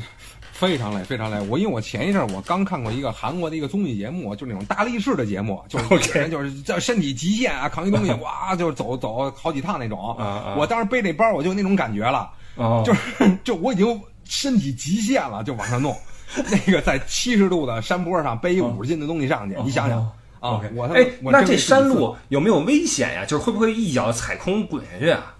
[0.58, 1.38] 非常累，非常累。
[1.48, 10.16] 我因为我前一阵儿我刚看过一个韩国的一个综艺节目，就是那种大力士的节目，就是就是叫身体极限啊，扛一东西 哇，就是走走好几趟那种。
[10.56, 13.00] 我当时背那包，我就那种感觉了，哦就是
[13.44, 15.96] 就我已经身体极限了，就往上弄。
[16.50, 19.98] 那个在七十度的山坡上背一五十斤的东西上去，你想想
[20.40, 23.24] 啊我他哎，那这山路有没有危险呀？
[23.24, 25.35] 就是会不会一脚踩空滚下去啊？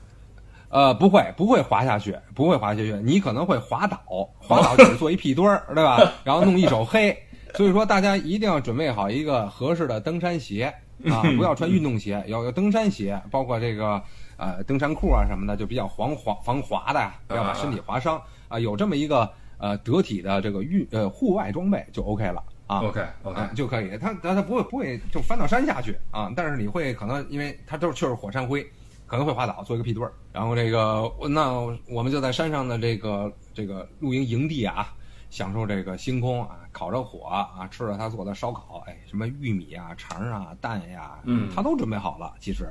[0.77, 3.99] 呃，不会，不会滑下去，不会滑下去，你可能会滑倒，
[4.37, 5.99] 滑倒只是做一屁墩儿，对吧？
[6.23, 7.17] 然后弄一手黑，
[7.55, 10.65] 所以说大家一定要准备好一个合适的登山鞋
[11.09, 14.03] 啊，不要穿运动鞋，要有登山鞋，包括这个
[14.37, 22.81] 呃登山裤啊什么的，就比较防滑防滑的呀，不要把身体划伤啊，有这么一个呃得体的这个运呃户外装备就 OK 了啊。
[22.81, 28.63] OK OK，啊，就可以，它它它不会不会就翻到山下去啊，但是你会可能因为它都是就是火山灰，
[29.07, 30.13] 可能会滑倒，做一个屁墩儿。
[30.33, 31.53] 然后这个那
[31.89, 34.95] 我们就在山上的这个这个露营营地啊，
[35.31, 42.35] 享受这个星空啊，烤着火啊，吃着他做的烧烤，哎，什么玉米啊、肠啊、蛋呀，嗯他都准备好了。
[42.41, 42.69] 其实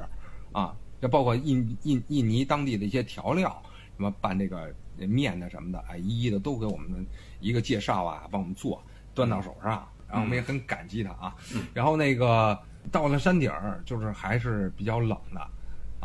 [0.52, 3.62] 啊，这包括印印印尼当地的一些调料，
[3.98, 7.06] 什么拌这个面的什么的，哎，一一的都给我们
[7.40, 8.82] 一个介绍啊，帮我们做，
[9.14, 11.36] 端到手上，然后我们也很感激他啊。
[11.74, 12.58] 然后那个
[12.92, 15.42] 到了山顶儿，就是还是比较冷的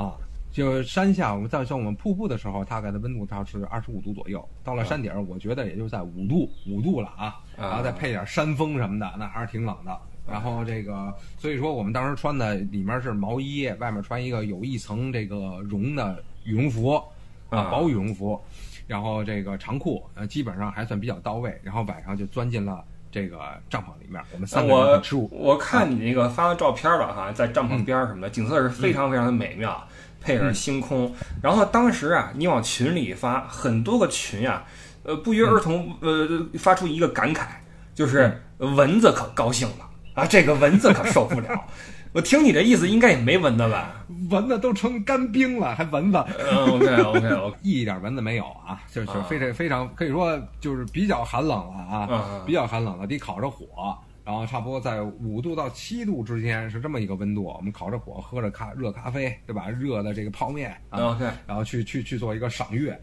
[0.05, 0.17] 啊。
[0.53, 4.45] 就山下，我们在像我们瀑布的时候，大概的温度它是二十五度左右。
[4.65, 9.97] 到了山顶儿，我觉得也就在五度五度了啊，然后再配点山风什么的，那还是挺冷的。
[10.29, 17.01] 然后这个，所以说我们当时穿的里面是毛衣，外面穿一个有一层这个绒的羽绒服
[17.49, 18.41] 啊薄羽绒服，
[18.89, 21.57] 然后这个长裤，呃，基本上还算比较到位。
[21.63, 29.87] 然后晚上就钻进了这个帐篷里面，我们三个人我看你那个发的照片了哈，在帐篷边儿什么的，景色是非常非常的美妙，
[30.20, 31.12] 配上星空。
[31.42, 34.64] 然后当时啊，你往群里发，很多个群啊，
[35.03, 37.46] 呃，不约而同呃发出一个感慨，
[37.94, 41.64] 就是蚊子可高兴了啊，这个蚊子可受不了。
[42.12, 44.05] 我听你这意思，应该也没蚊子吧？
[44.31, 46.18] 蚊子都成干冰了，还蚊子？
[46.38, 57.44] 嗯，OK OK OK，一点蚊子没有啊，就是啊非常非常可以说就是比较寒冷了啊，比较寒冷了，得烤着火，然后差不多在五度到七度之间是这么一个温度。
[57.44, 59.68] 我们烤着火，喝着咖热咖啡，对吧？
[59.68, 63.01] 热的这个泡面啊，OK，然后去去去做一个赏月。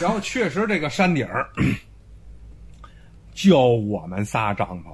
[0.00, 1.48] 然后确实这个山顶儿
[3.32, 4.90] 就我们仨帐篷。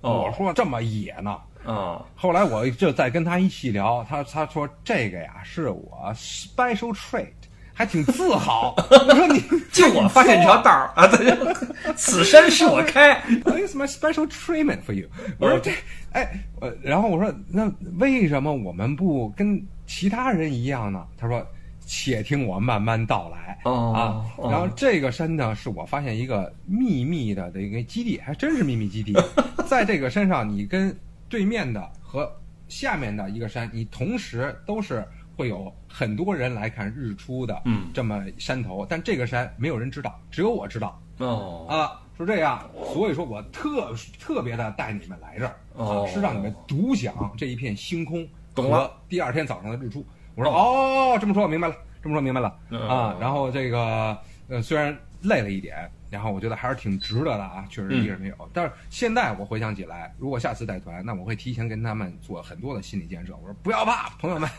[0.00, 1.38] 哦我说这么野呢。
[1.64, 7.28] 哦，后来我就再跟他一细聊，他他说这个呀是我 special trait，
[7.74, 8.74] 还挺自豪。
[8.90, 13.20] 我说你就我发现这条道儿 啊，对，此山是我开。
[13.44, 15.06] It's my special treatment for you。
[15.38, 15.70] 我说这，
[16.12, 21.06] 哎，呃，然后我说那为什么我们不跟其他人一样呢？
[21.18, 21.46] 他说，
[21.86, 23.58] 且听我慢慢道来。
[23.64, 24.00] 哦啊，
[24.38, 29.14] 哦然后这个山呢，是我发现一个秘密的的一个基地，还真是秘密基地。
[29.68, 30.96] 在这个山上，你跟
[31.30, 32.30] 对面的和
[32.68, 37.88] 下面的一个山，你同时都是会有很多人来看日出的，嗯。
[37.94, 41.00] 这么山头，但这个山没有人知道，只有我知道。
[41.18, 46.04] 哦，啊，是这样，所以说我特特别的带你们来这儿，哦。
[46.04, 48.88] 啊，是让你们独享这一片星空懂了。
[48.88, 50.04] 和第二天早上的日出。
[50.34, 52.58] 我说哦，这么说我明白了，这么说明白了。
[52.70, 52.80] 嗯。
[52.88, 53.16] 啊。
[53.20, 58.50] 然后这个呃，虽然累了一点，然后我觉得还是挺值得的啊，确实一个人没有。
[58.52, 63.34] 但是现在我回想起来，如果下次带团，那我会提前跟他们做很多的心理建设。
[63.36, 64.50] 我说不要怕，朋友们，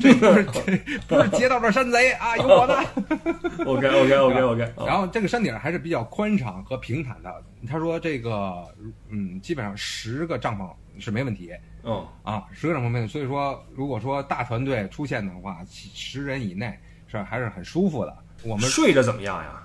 [0.00, 2.74] 这不是这 不是劫道的山贼啊，有我呢。
[3.66, 7.42] OK OK OK OK，然后这个山顶还是比较宽敞和平坦的。
[7.68, 8.64] 他说这个，
[9.08, 13.12] 嗯，基本上十个帐篷是没问题嗯啊，十个帐篷没问题。
[13.12, 18.16] 所以说，如果说大团队出现的话，十人以内是还是很舒服的。
[18.44, 19.62] 我们睡着怎么样呀？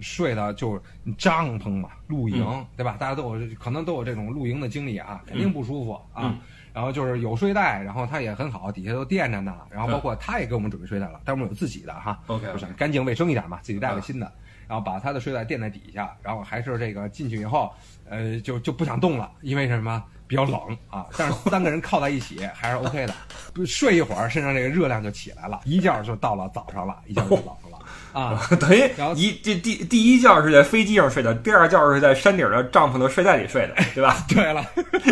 [0.00, 0.80] 睡的就是
[1.18, 2.96] 帐篷嘛，露营，对吧？
[2.98, 6.22] 大家都有可能都有这种露营的经历啊，肯定不舒服啊。
[6.24, 6.38] 嗯
[6.74, 9.54] 然后就是有睡袋，然后它也很好，底下都垫着呢。
[9.70, 12.18] 然后包括他也给我们准备睡袋了，但我们有自己的哈。
[12.26, 14.28] OK，就想干净卫生一点嘛，自己带个新的，
[14.66, 17.72] 然后把他的睡袋垫在底下，然后还是这个进去以后，
[18.08, 20.02] 呃，就就不想动了，因为什么？
[20.26, 23.14] 比较冷啊， 但是三个人靠在一起还是 OK 的，
[23.66, 27.73] 睡一会儿身上这个热量就起来了，一觉就到了早上了，一觉就早上了
[28.14, 28.40] 啊。
[28.58, 34.16] 等于然后一这第第一觉是在飞机上睡的，第二觉是在山顶的帐篷的睡袋里睡的，对吧？
[34.30, 34.64] 对了，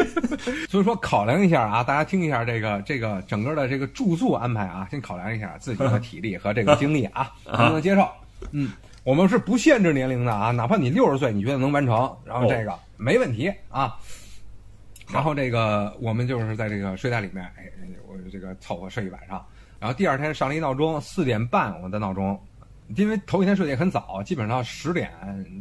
[0.70, 8.08] 所以说考量一下啊，大家听一下这个这个整个的这个住宿安排啊，先考量一下自己的体力和这个精力啊，能不能接受？
[8.50, 8.72] 嗯，
[9.04, 13.96] 我们是不限制年龄的啊，哪怕你六十岁，你觉得能完成，然后这个、没问题啊。
[15.12, 17.64] 然后这个我们就是在这个睡袋里面，哎，
[18.08, 19.44] 我这个凑合睡一晚上。
[19.78, 22.40] 然后第二天上了一闹钟，四点半我的闹钟，
[22.96, 25.10] 因为头一天睡得也很早，基本上十点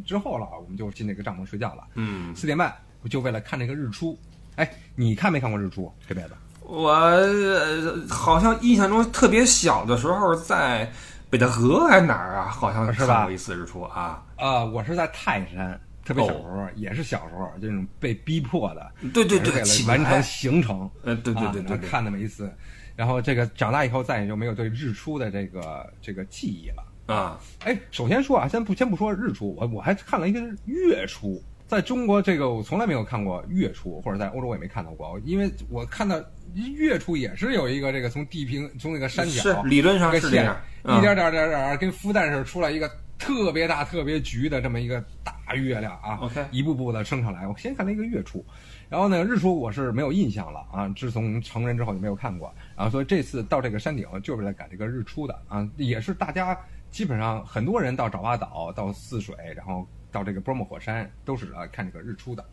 [0.06, 1.86] 之后了，我们就进那个帐篷睡觉了。
[1.94, 4.18] 嗯，四点半，我就为了看这个日出。
[4.56, 5.92] 哎，你看没看过日出？
[6.06, 10.90] 这辈子我、呃好像印象中特别小的时候在
[11.28, 14.22] 北戴河还是哪儿啊，好像是吧看过一次日出啊。
[14.36, 20.88] 啊、我是在泰山，特别小时候，也是小时候这种被逼迫的，对对对，完成行程。
[21.02, 22.52] 呃，对对啊对对对，看那么一次，
[22.94, 26.84] 然后这个长大以后再也就没有对日出的这个这个记忆了。
[27.06, 31.42] 啊，哎，首先说啊，先不先不说日出，我我还看了一个月出。
[31.66, 36.22] 在中国，这个我从来没有看过月出，或者在欧洲我也没看到过，因为我看到
[36.54, 47.48] 月出也是有一个这个从地平从那个山是脚理论上是这样，一点点点点跟孵蛋似的出来一个特别大、特别橘的这么一个大月亮啊 OK 一步步的升上来。
[47.48, 48.44] 我先看了一个月出，
[48.90, 52.52] 然后呢日出我是没有印象了啊，自从成人之后就没有看过。
[52.76, 56.54] 然后所以这次到这个山顶就是为了赶这个日出的啊，也是大家
[56.92, 62.44] 基本上很多人到爪哇岛、到泗水，然后到这个波莫火山都是来看这个日出的。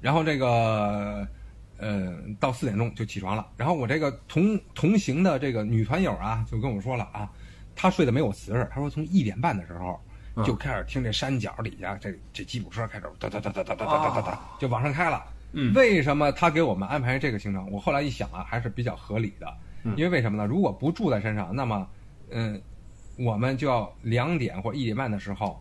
[0.00, 1.28] 然后这个
[1.78, 3.46] 呃，到四点钟就起床了。
[3.56, 7.30] 然后我这个同同行的这个女团友啊，就跟我说了啊，
[7.76, 8.66] 她睡得没我瓷实。
[8.72, 10.00] 她说从一点半的时候
[10.42, 15.22] 就开始听这山脚底下这这吉普车开始哒哒哒哒哒哒哒哒哒就往上开了。
[15.52, 17.70] 嗯为什么他给我们安排这个行程？
[17.70, 19.46] 我后来一想啊，还是比较合理的。
[19.96, 20.46] 因为为什么呢？
[20.46, 21.88] 如果不住在山上，那么
[22.30, 22.60] 嗯，
[23.16, 25.60] 我们就要两点或一点半的时候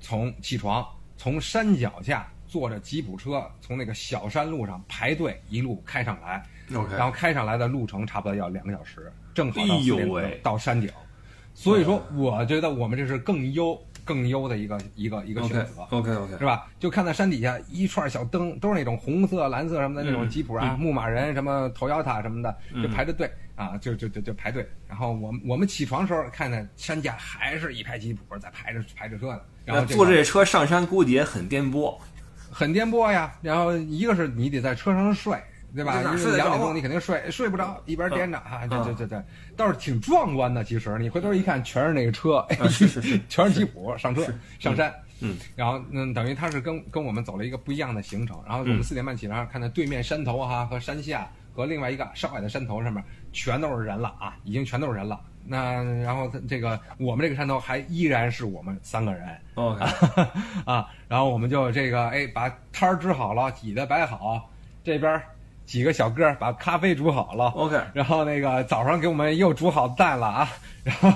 [0.00, 6.42] 从起床，从山脚下坐着吉普车从那个小山路上排队一路开上来
[6.74, 10.90] ，OK 然后开上来的路程差不多要两个小时，正好到哎呦四点钟到山顶。
[11.54, 15.82] 所以说，我觉得我们这是更优、更优的一个一个一个选择。
[15.90, 16.70] OK OK，是吧？
[16.78, 23.28] 就看到山底下一串小灯，都是那种红色、蓝色什么的那种吉普啊、牧马人什么 Toyota 什么的，就排着队
[23.58, 24.66] 啊，就就就就排队。
[24.88, 31.98] 然后我们我们起床时候看见山下还是一排吉普在排着排着车呢，然后那这个坐这车上山估计也很颠簸。
[32.50, 33.32] 很颠簸呀。
[33.42, 35.36] 然后一个是你得在车上睡。
[35.74, 36.02] 对吧？
[36.16, 38.66] 睡两点钟你肯定睡睡不着，一边颠着哈。
[38.66, 39.22] 对对对对
[39.54, 40.64] 倒是挺壮观的。
[40.64, 44.26] 其实你回头一看，全是那个车，啊是是是 全是吉普上车
[44.58, 44.90] 上山。
[45.20, 48.42] 嗯，然后嗯，等于他是跟跟我们走了一个不一样的行程。
[48.46, 53.02] 然后我们四点半起床，看到对面山头哈和山下和另外一个上海的山头上面
[53.32, 55.20] 全都是人了啊，已经全都是人了。
[55.44, 59.36] 那然后这个我们这个山头还依然是我们三个人。
[59.56, 59.84] OK，
[60.64, 64.48] 啊，然后我们就这个哎，把摊儿支好了，椅子摆好，
[64.84, 65.20] 这边
[65.66, 67.46] 几个小哥儿把咖啡煮好了。
[67.48, 70.48] OK，然后那个早上给我们又煮好蛋了啊，
[70.84, 71.12] 然后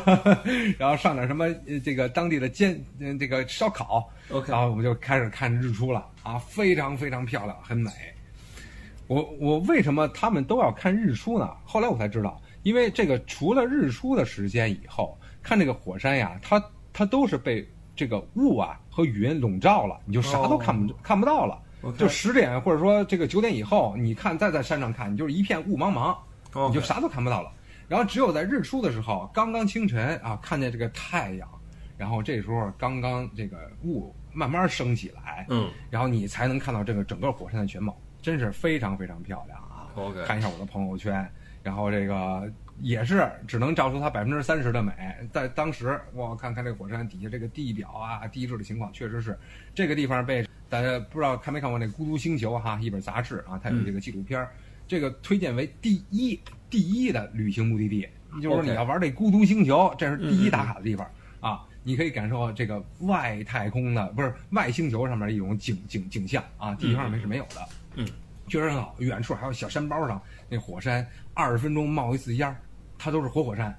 [0.77, 7.93] 然后上点什么呃这个当地的煎嗯这个烧烤 OK 然后我们就开始看日出了啊，非常非常漂亮，很美。
[9.07, 11.51] 我我为什么他们都要看日出呢？
[11.65, 21.61] 后来我才知道，因为这个除了日出的时间以后，看这个火山呀，它它都是被这个雾啊和云笼罩了，你就啥都看不、看不到了。
[21.99, 26.17] 就十点或者说这个九点以后，你看再在山上看，你就是一片雾茫茫。
[26.69, 27.51] 你就啥都看不到了。
[27.89, 31.49] 然后只有在日出的时候，刚刚清晨啊，看见这个太阳，
[31.97, 39.91] 然后这时候刚刚这个雾慢慢升起来，嗯然后你才能看到这个整个火山的全貌，真是非常非常漂亮啊。
[39.97, 41.29] OK 看一下我的朋友圈，
[41.63, 42.51] 然后这个
[42.81, 44.93] 也是只能照出它百分之三十的美。
[45.31, 49.39] 在当时，我看看这个火山底下这个地表啊、地质的情况，确实是
[49.75, 54.51] 这个地方被大家不知道看没看过那《孤独星球》哈，一本杂志啊，它有这个纪录片儿，
[54.89, 58.09] 这个推荐为第一第一的旅行目的地。
[58.41, 61.07] 就是说你要玩这孤独星球，这是第一打卡的地方
[61.41, 61.67] 啊。
[61.85, 67.57] 你可以感受这个外太空的，不是外星球上面一种景景景象啊，地球上面是没有的。
[67.61, 67.69] 嗯，
[68.49, 68.95] 确实很好。
[68.99, 72.57] 远处还有小山包上那火山，二十分钟冒一次烟儿，
[72.99, 73.75] 它都是活火山。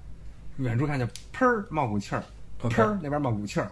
[0.58, 2.24] 远处看见喷儿冒股气儿，
[2.58, 3.70] 喷儿那边冒股气儿，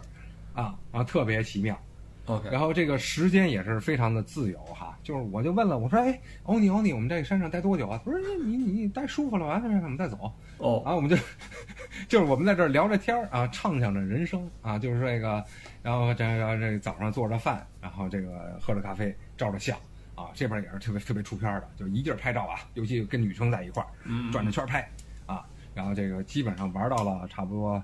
[0.55, 1.79] 啊，然后特别奇妙。
[2.27, 8.01] OK，然后这个时间也是非常的自由哈，就是我就问了，我说，哎，欧尼欧尼，我们在山上待多久啊？
[8.05, 10.33] 他说，你你你待舒服了，完了我们再走。
[10.59, 11.17] 哦然后我们就
[12.09, 15.45] 就是我们在这儿聊着天儿啊，畅想着人生啊，就是这个，
[15.83, 19.77] 然后这个这个早上做着饭，然后这个喝着咖啡，照着相
[20.23, 24.89] 啊，这边也是特别特别出片的，就一劲儿拍照啊，尤其跟女生在一块儿，嗯转着圈拍
[25.27, 25.45] 啊，
[25.75, 27.83] 然后这个基本上玩到了差不多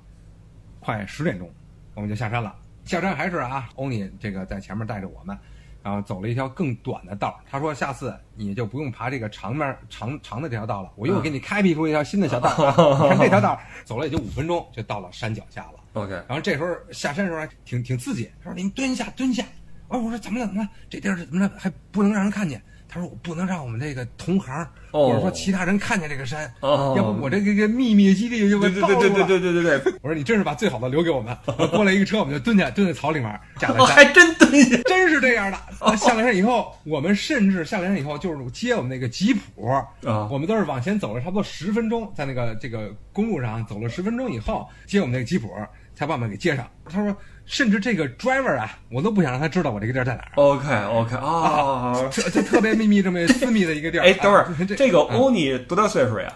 [0.80, 1.51] 快十点钟，
[1.95, 2.55] 我们就下山了。
[2.84, 5.36] 下山还是啊，欧尼这个在前面带着我们，
[5.82, 7.39] 然后走了一条更短的道。
[7.51, 12.49] 他说下次你就不用爬这个长面长长的这条道了，我又给你开辟出一条新的小道
[13.09, 15.80] 看这条道走了也就五分钟，就到了山脚下了。
[15.95, 19.45] OK，然后这时候下山的时候还挺挺刺激，他说：“您蹲下，蹲下。”
[19.89, 20.47] 啊，我说怎么了？
[20.47, 20.68] 怎么了？
[20.89, 21.51] 这地儿怎么了？
[21.59, 22.62] 还不能让人看见？
[22.91, 29.01] 他说：“我不能让我们这个同行，哦或者说其他人看见这个山，哦要不我这个这个秘密基地就被对暴露了。
[29.01, 31.36] 对对对对对对对，我说你真是把最好的留给我们。
[31.68, 33.84] 过来一个车，我们就蹲下，蹲在草里面下了。
[33.84, 34.74] 还真蹲下。
[34.86, 35.59] 真是这样的。
[35.80, 39.84] 啊下了山以后，我们甚至下了山以后，就是接我们那个吉普啊
[40.30, 45.51] 我们都是往前走了差不多十分钟，在那个这个公路上走了十分钟以后，接我们那个吉普，
[45.95, 46.66] 才把我们给接上。
[46.89, 47.14] 他说，
[47.49, 50.29] 甚至这个 driver 啊，我都不想让他知道我这个地儿在哪儿。
[50.35, 54.03] OK OK 啊，特就特别秘密，这么私密的一个地儿。
[54.05, 56.33] 哎，等会啊儿 这个啊欧尼多大岁数呀？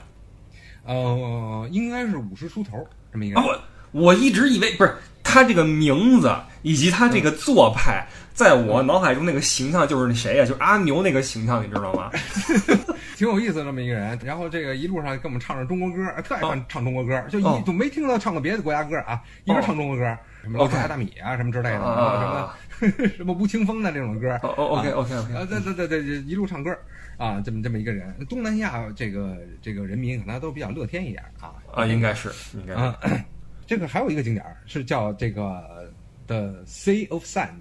[0.85, 3.41] 呃，应该是五十出头这么一个。
[3.41, 3.61] 我
[3.93, 10.47] 我一直以为不是他这个名字以及他这个做派，在我脑海中那个形象就是那谁呀？
[10.47, 12.11] 就是阿牛那个形象，你知道吗？
[13.19, 26.77] 挺有意思这么一个人，然后这个一路上跟我们唱着中国歌，特爱哦唱唱中国歌，就一哦都没听到唱过别的国家歌啊，一直唱中国歌，什么老鼠爱大米啊，什么之类的，啊什么 什么吴青峰的这种歌，哦哦，OK OK 啊，OK，对对对对，一路唱歌
[27.17, 32.75] 啊，这么这么一个人，东南亚这个这个人民可能都比较乐天一点啊啊，应该是应该
[33.67, 35.93] 这个还有一个景点儿是叫这个
[36.27, 37.61] 的 Sea of Sand，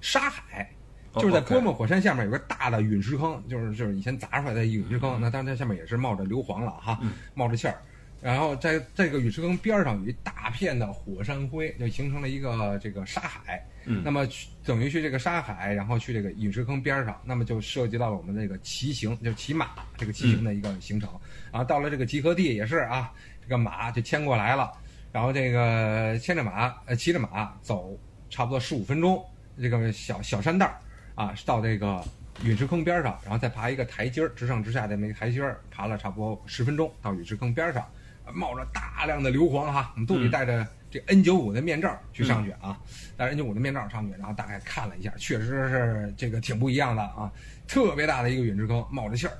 [0.00, 0.68] 沙海。
[1.12, 7.12] 哦就是在 OK 波莫火山下面有个大的陨石坑，就是就是以前砸出来的一个陨石坑，那当然它下面也是冒着硫磺了哈，嗯。
[7.34, 7.78] 冒着气儿。
[8.24, 13.62] 然后在这个陨石坑边上有一大片的火山灰，就形成了一个这个沙海。
[13.84, 21.06] 嗯那么去等于去这个沙海，然后去这个陨石坑边上，那么就涉及到了我们这个骑行，就骑马这个骑行的一个行程。
[21.50, 23.12] 啊，到了这个集合地也是啊，
[23.42, 24.72] 这个马就牵过来了，
[25.12, 27.94] 然后这个牵着马，呃，骑着马走
[28.30, 29.22] 差不多十五分钟，
[29.60, 30.80] 这个小小山道儿
[31.14, 32.02] 啊，到这个
[32.42, 37.86] 陨石坑边上，然后再爬一个台阶儿，直上直下的那个台阶儿，爬了差不多十分钟到陨石坑边上，
[38.32, 42.78] 冒着大量的硫磺哈，我们都得带着这 N 9 5的面罩去上去啊，
[43.16, 47.30] 带着 N 9 5的面罩上去，然后大概看了一下，确实是这个挺不一样的啊，
[47.66, 49.36] 特别大的一个陨石坑，冒着气儿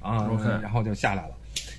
[0.00, 0.28] 啊
[0.62, 1.34] 然后就下来了。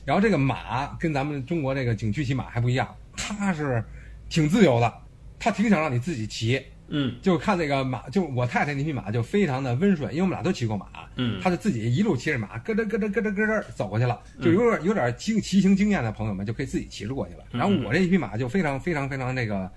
[0.05, 3.83] 然后这个马跟咱们中国这个景区骑马还不一样，它是
[4.29, 4.93] 挺自由的，
[5.39, 6.63] 它挺想让你自己骑。
[6.89, 7.15] 嗯。
[7.21, 11.39] 就看那个马，就我太太那匹马就非常的温顺，因为我们俩都骑过马，嗯。
[11.41, 17.43] 她就自己一路骑着马，咯噔咯噔咯噔咯噔走过去了，就有点有点骑骑行经验的朋友们就可以自己骑着过去了。
[17.51, 19.71] 然后我这一匹马就非常非常非常那个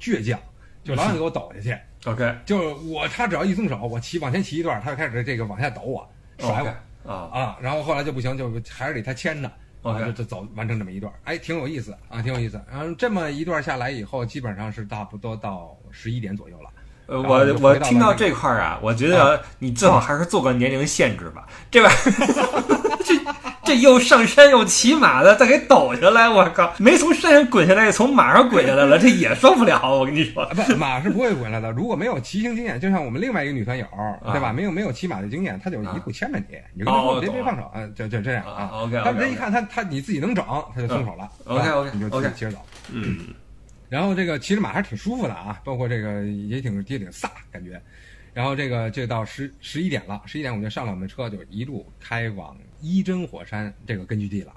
[0.00, 0.38] 倔强，
[0.82, 1.78] 就老想给我抖下去。
[2.04, 6.68] OK 就我他只要一松手，我骑往前骑一段，他就开始这个往下抖我，甩我。
[6.68, 7.30] 啊。
[7.32, 9.48] 啊，然后后来就不行，就还是得他牵着，
[9.82, 12.60] 啊就走完成这么一段，哎，挺有意思啊，挺有意思。
[12.68, 16.70] 然后这么一段下来以后，基本上是差不多到十一点左右了。
[17.06, 21.46] 呃，我我听到这块儿啊，我觉得你最好还是做个年龄限制吧。
[21.70, 23.14] 这玩意儿， 这
[23.64, 26.72] 这又上山又骑马的，再给抖下来，我靠！
[26.78, 29.80] 没从山上滚下来，从马上滚下来了，这也受不了。
[29.88, 31.70] 我跟你说啊，不，马是不会滚来的。
[31.70, 33.86] 如果没有骑行经验，就像我们另外一个女团友，
[34.32, 34.48] 对吧？
[34.48, 38.70] 啊没有没有骑马的经验，她就一步牵着你，你就跟她哦说别别放手，嗯，就就这样啊啊。
[38.82, 40.44] ，OK，OK，OK 但是这一看他他你自己能整，
[40.74, 41.28] 他就松手了。
[41.46, 42.58] 嗯是吧 OK，OK，你就自 OK 己骑着走。
[42.90, 43.18] 嗯
[43.88, 47.80] 然后这个骑着马还是挺舒服的啊，包括这个也挺也挺飒感觉。
[48.34, 54.52] 然后这个这到十十一点了，十一点我们就上了我们车，就一路开往伊真火山这个根据地了。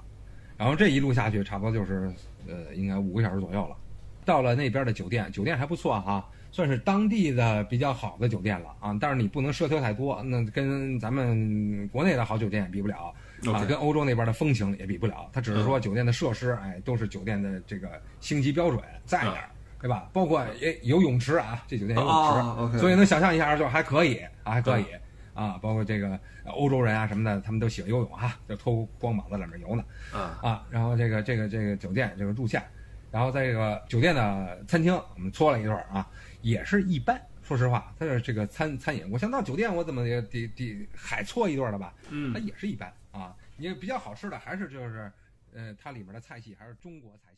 [0.58, 2.12] 然后这一路下去，差不多就是
[2.46, 3.76] 呃，应该五个小时左右了。
[4.24, 8.94] 到了那边的酒店，酒店还不错哈、算是当地的比较好的酒店了啊。
[9.00, 13.14] 但是你不能奢求太多，那跟咱们国内的好酒店也比不了
[13.46, 15.30] 啊跟欧洲那边的风情也比不了。
[15.32, 19.48] 它只是说酒店的设施，哎，都是酒店的这个星级标准在那儿，
[19.80, 20.10] 对吧？
[20.12, 24.84] 包括也有泳池啊，这酒店有泳池，所以能想象一下，就还可以啊，还可以。
[25.32, 26.08] 啊，包括这个
[26.44, 29.82] 呃欧洲人啊什么的，他们都喜欢游泳啊，就脱光膀子在里面游呢。
[30.12, 32.62] 啊啊，然后这个这个这个酒店这个住下，
[33.10, 36.06] 然后在这个酒店的餐厅我们搓了一顿啊，
[36.42, 37.18] 也是一般。
[37.42, 41.94] 说实话，它的这个餐餐饮，我想到酒店我怎么也得得海搓一顿了吧？
[42.10, 43.36] 嗯它也是一般啊。
[43.56, 45.12] 你比较好吃的还是就是，
[45.52, 47.29] 呃，它里面的菜系还是中国菜。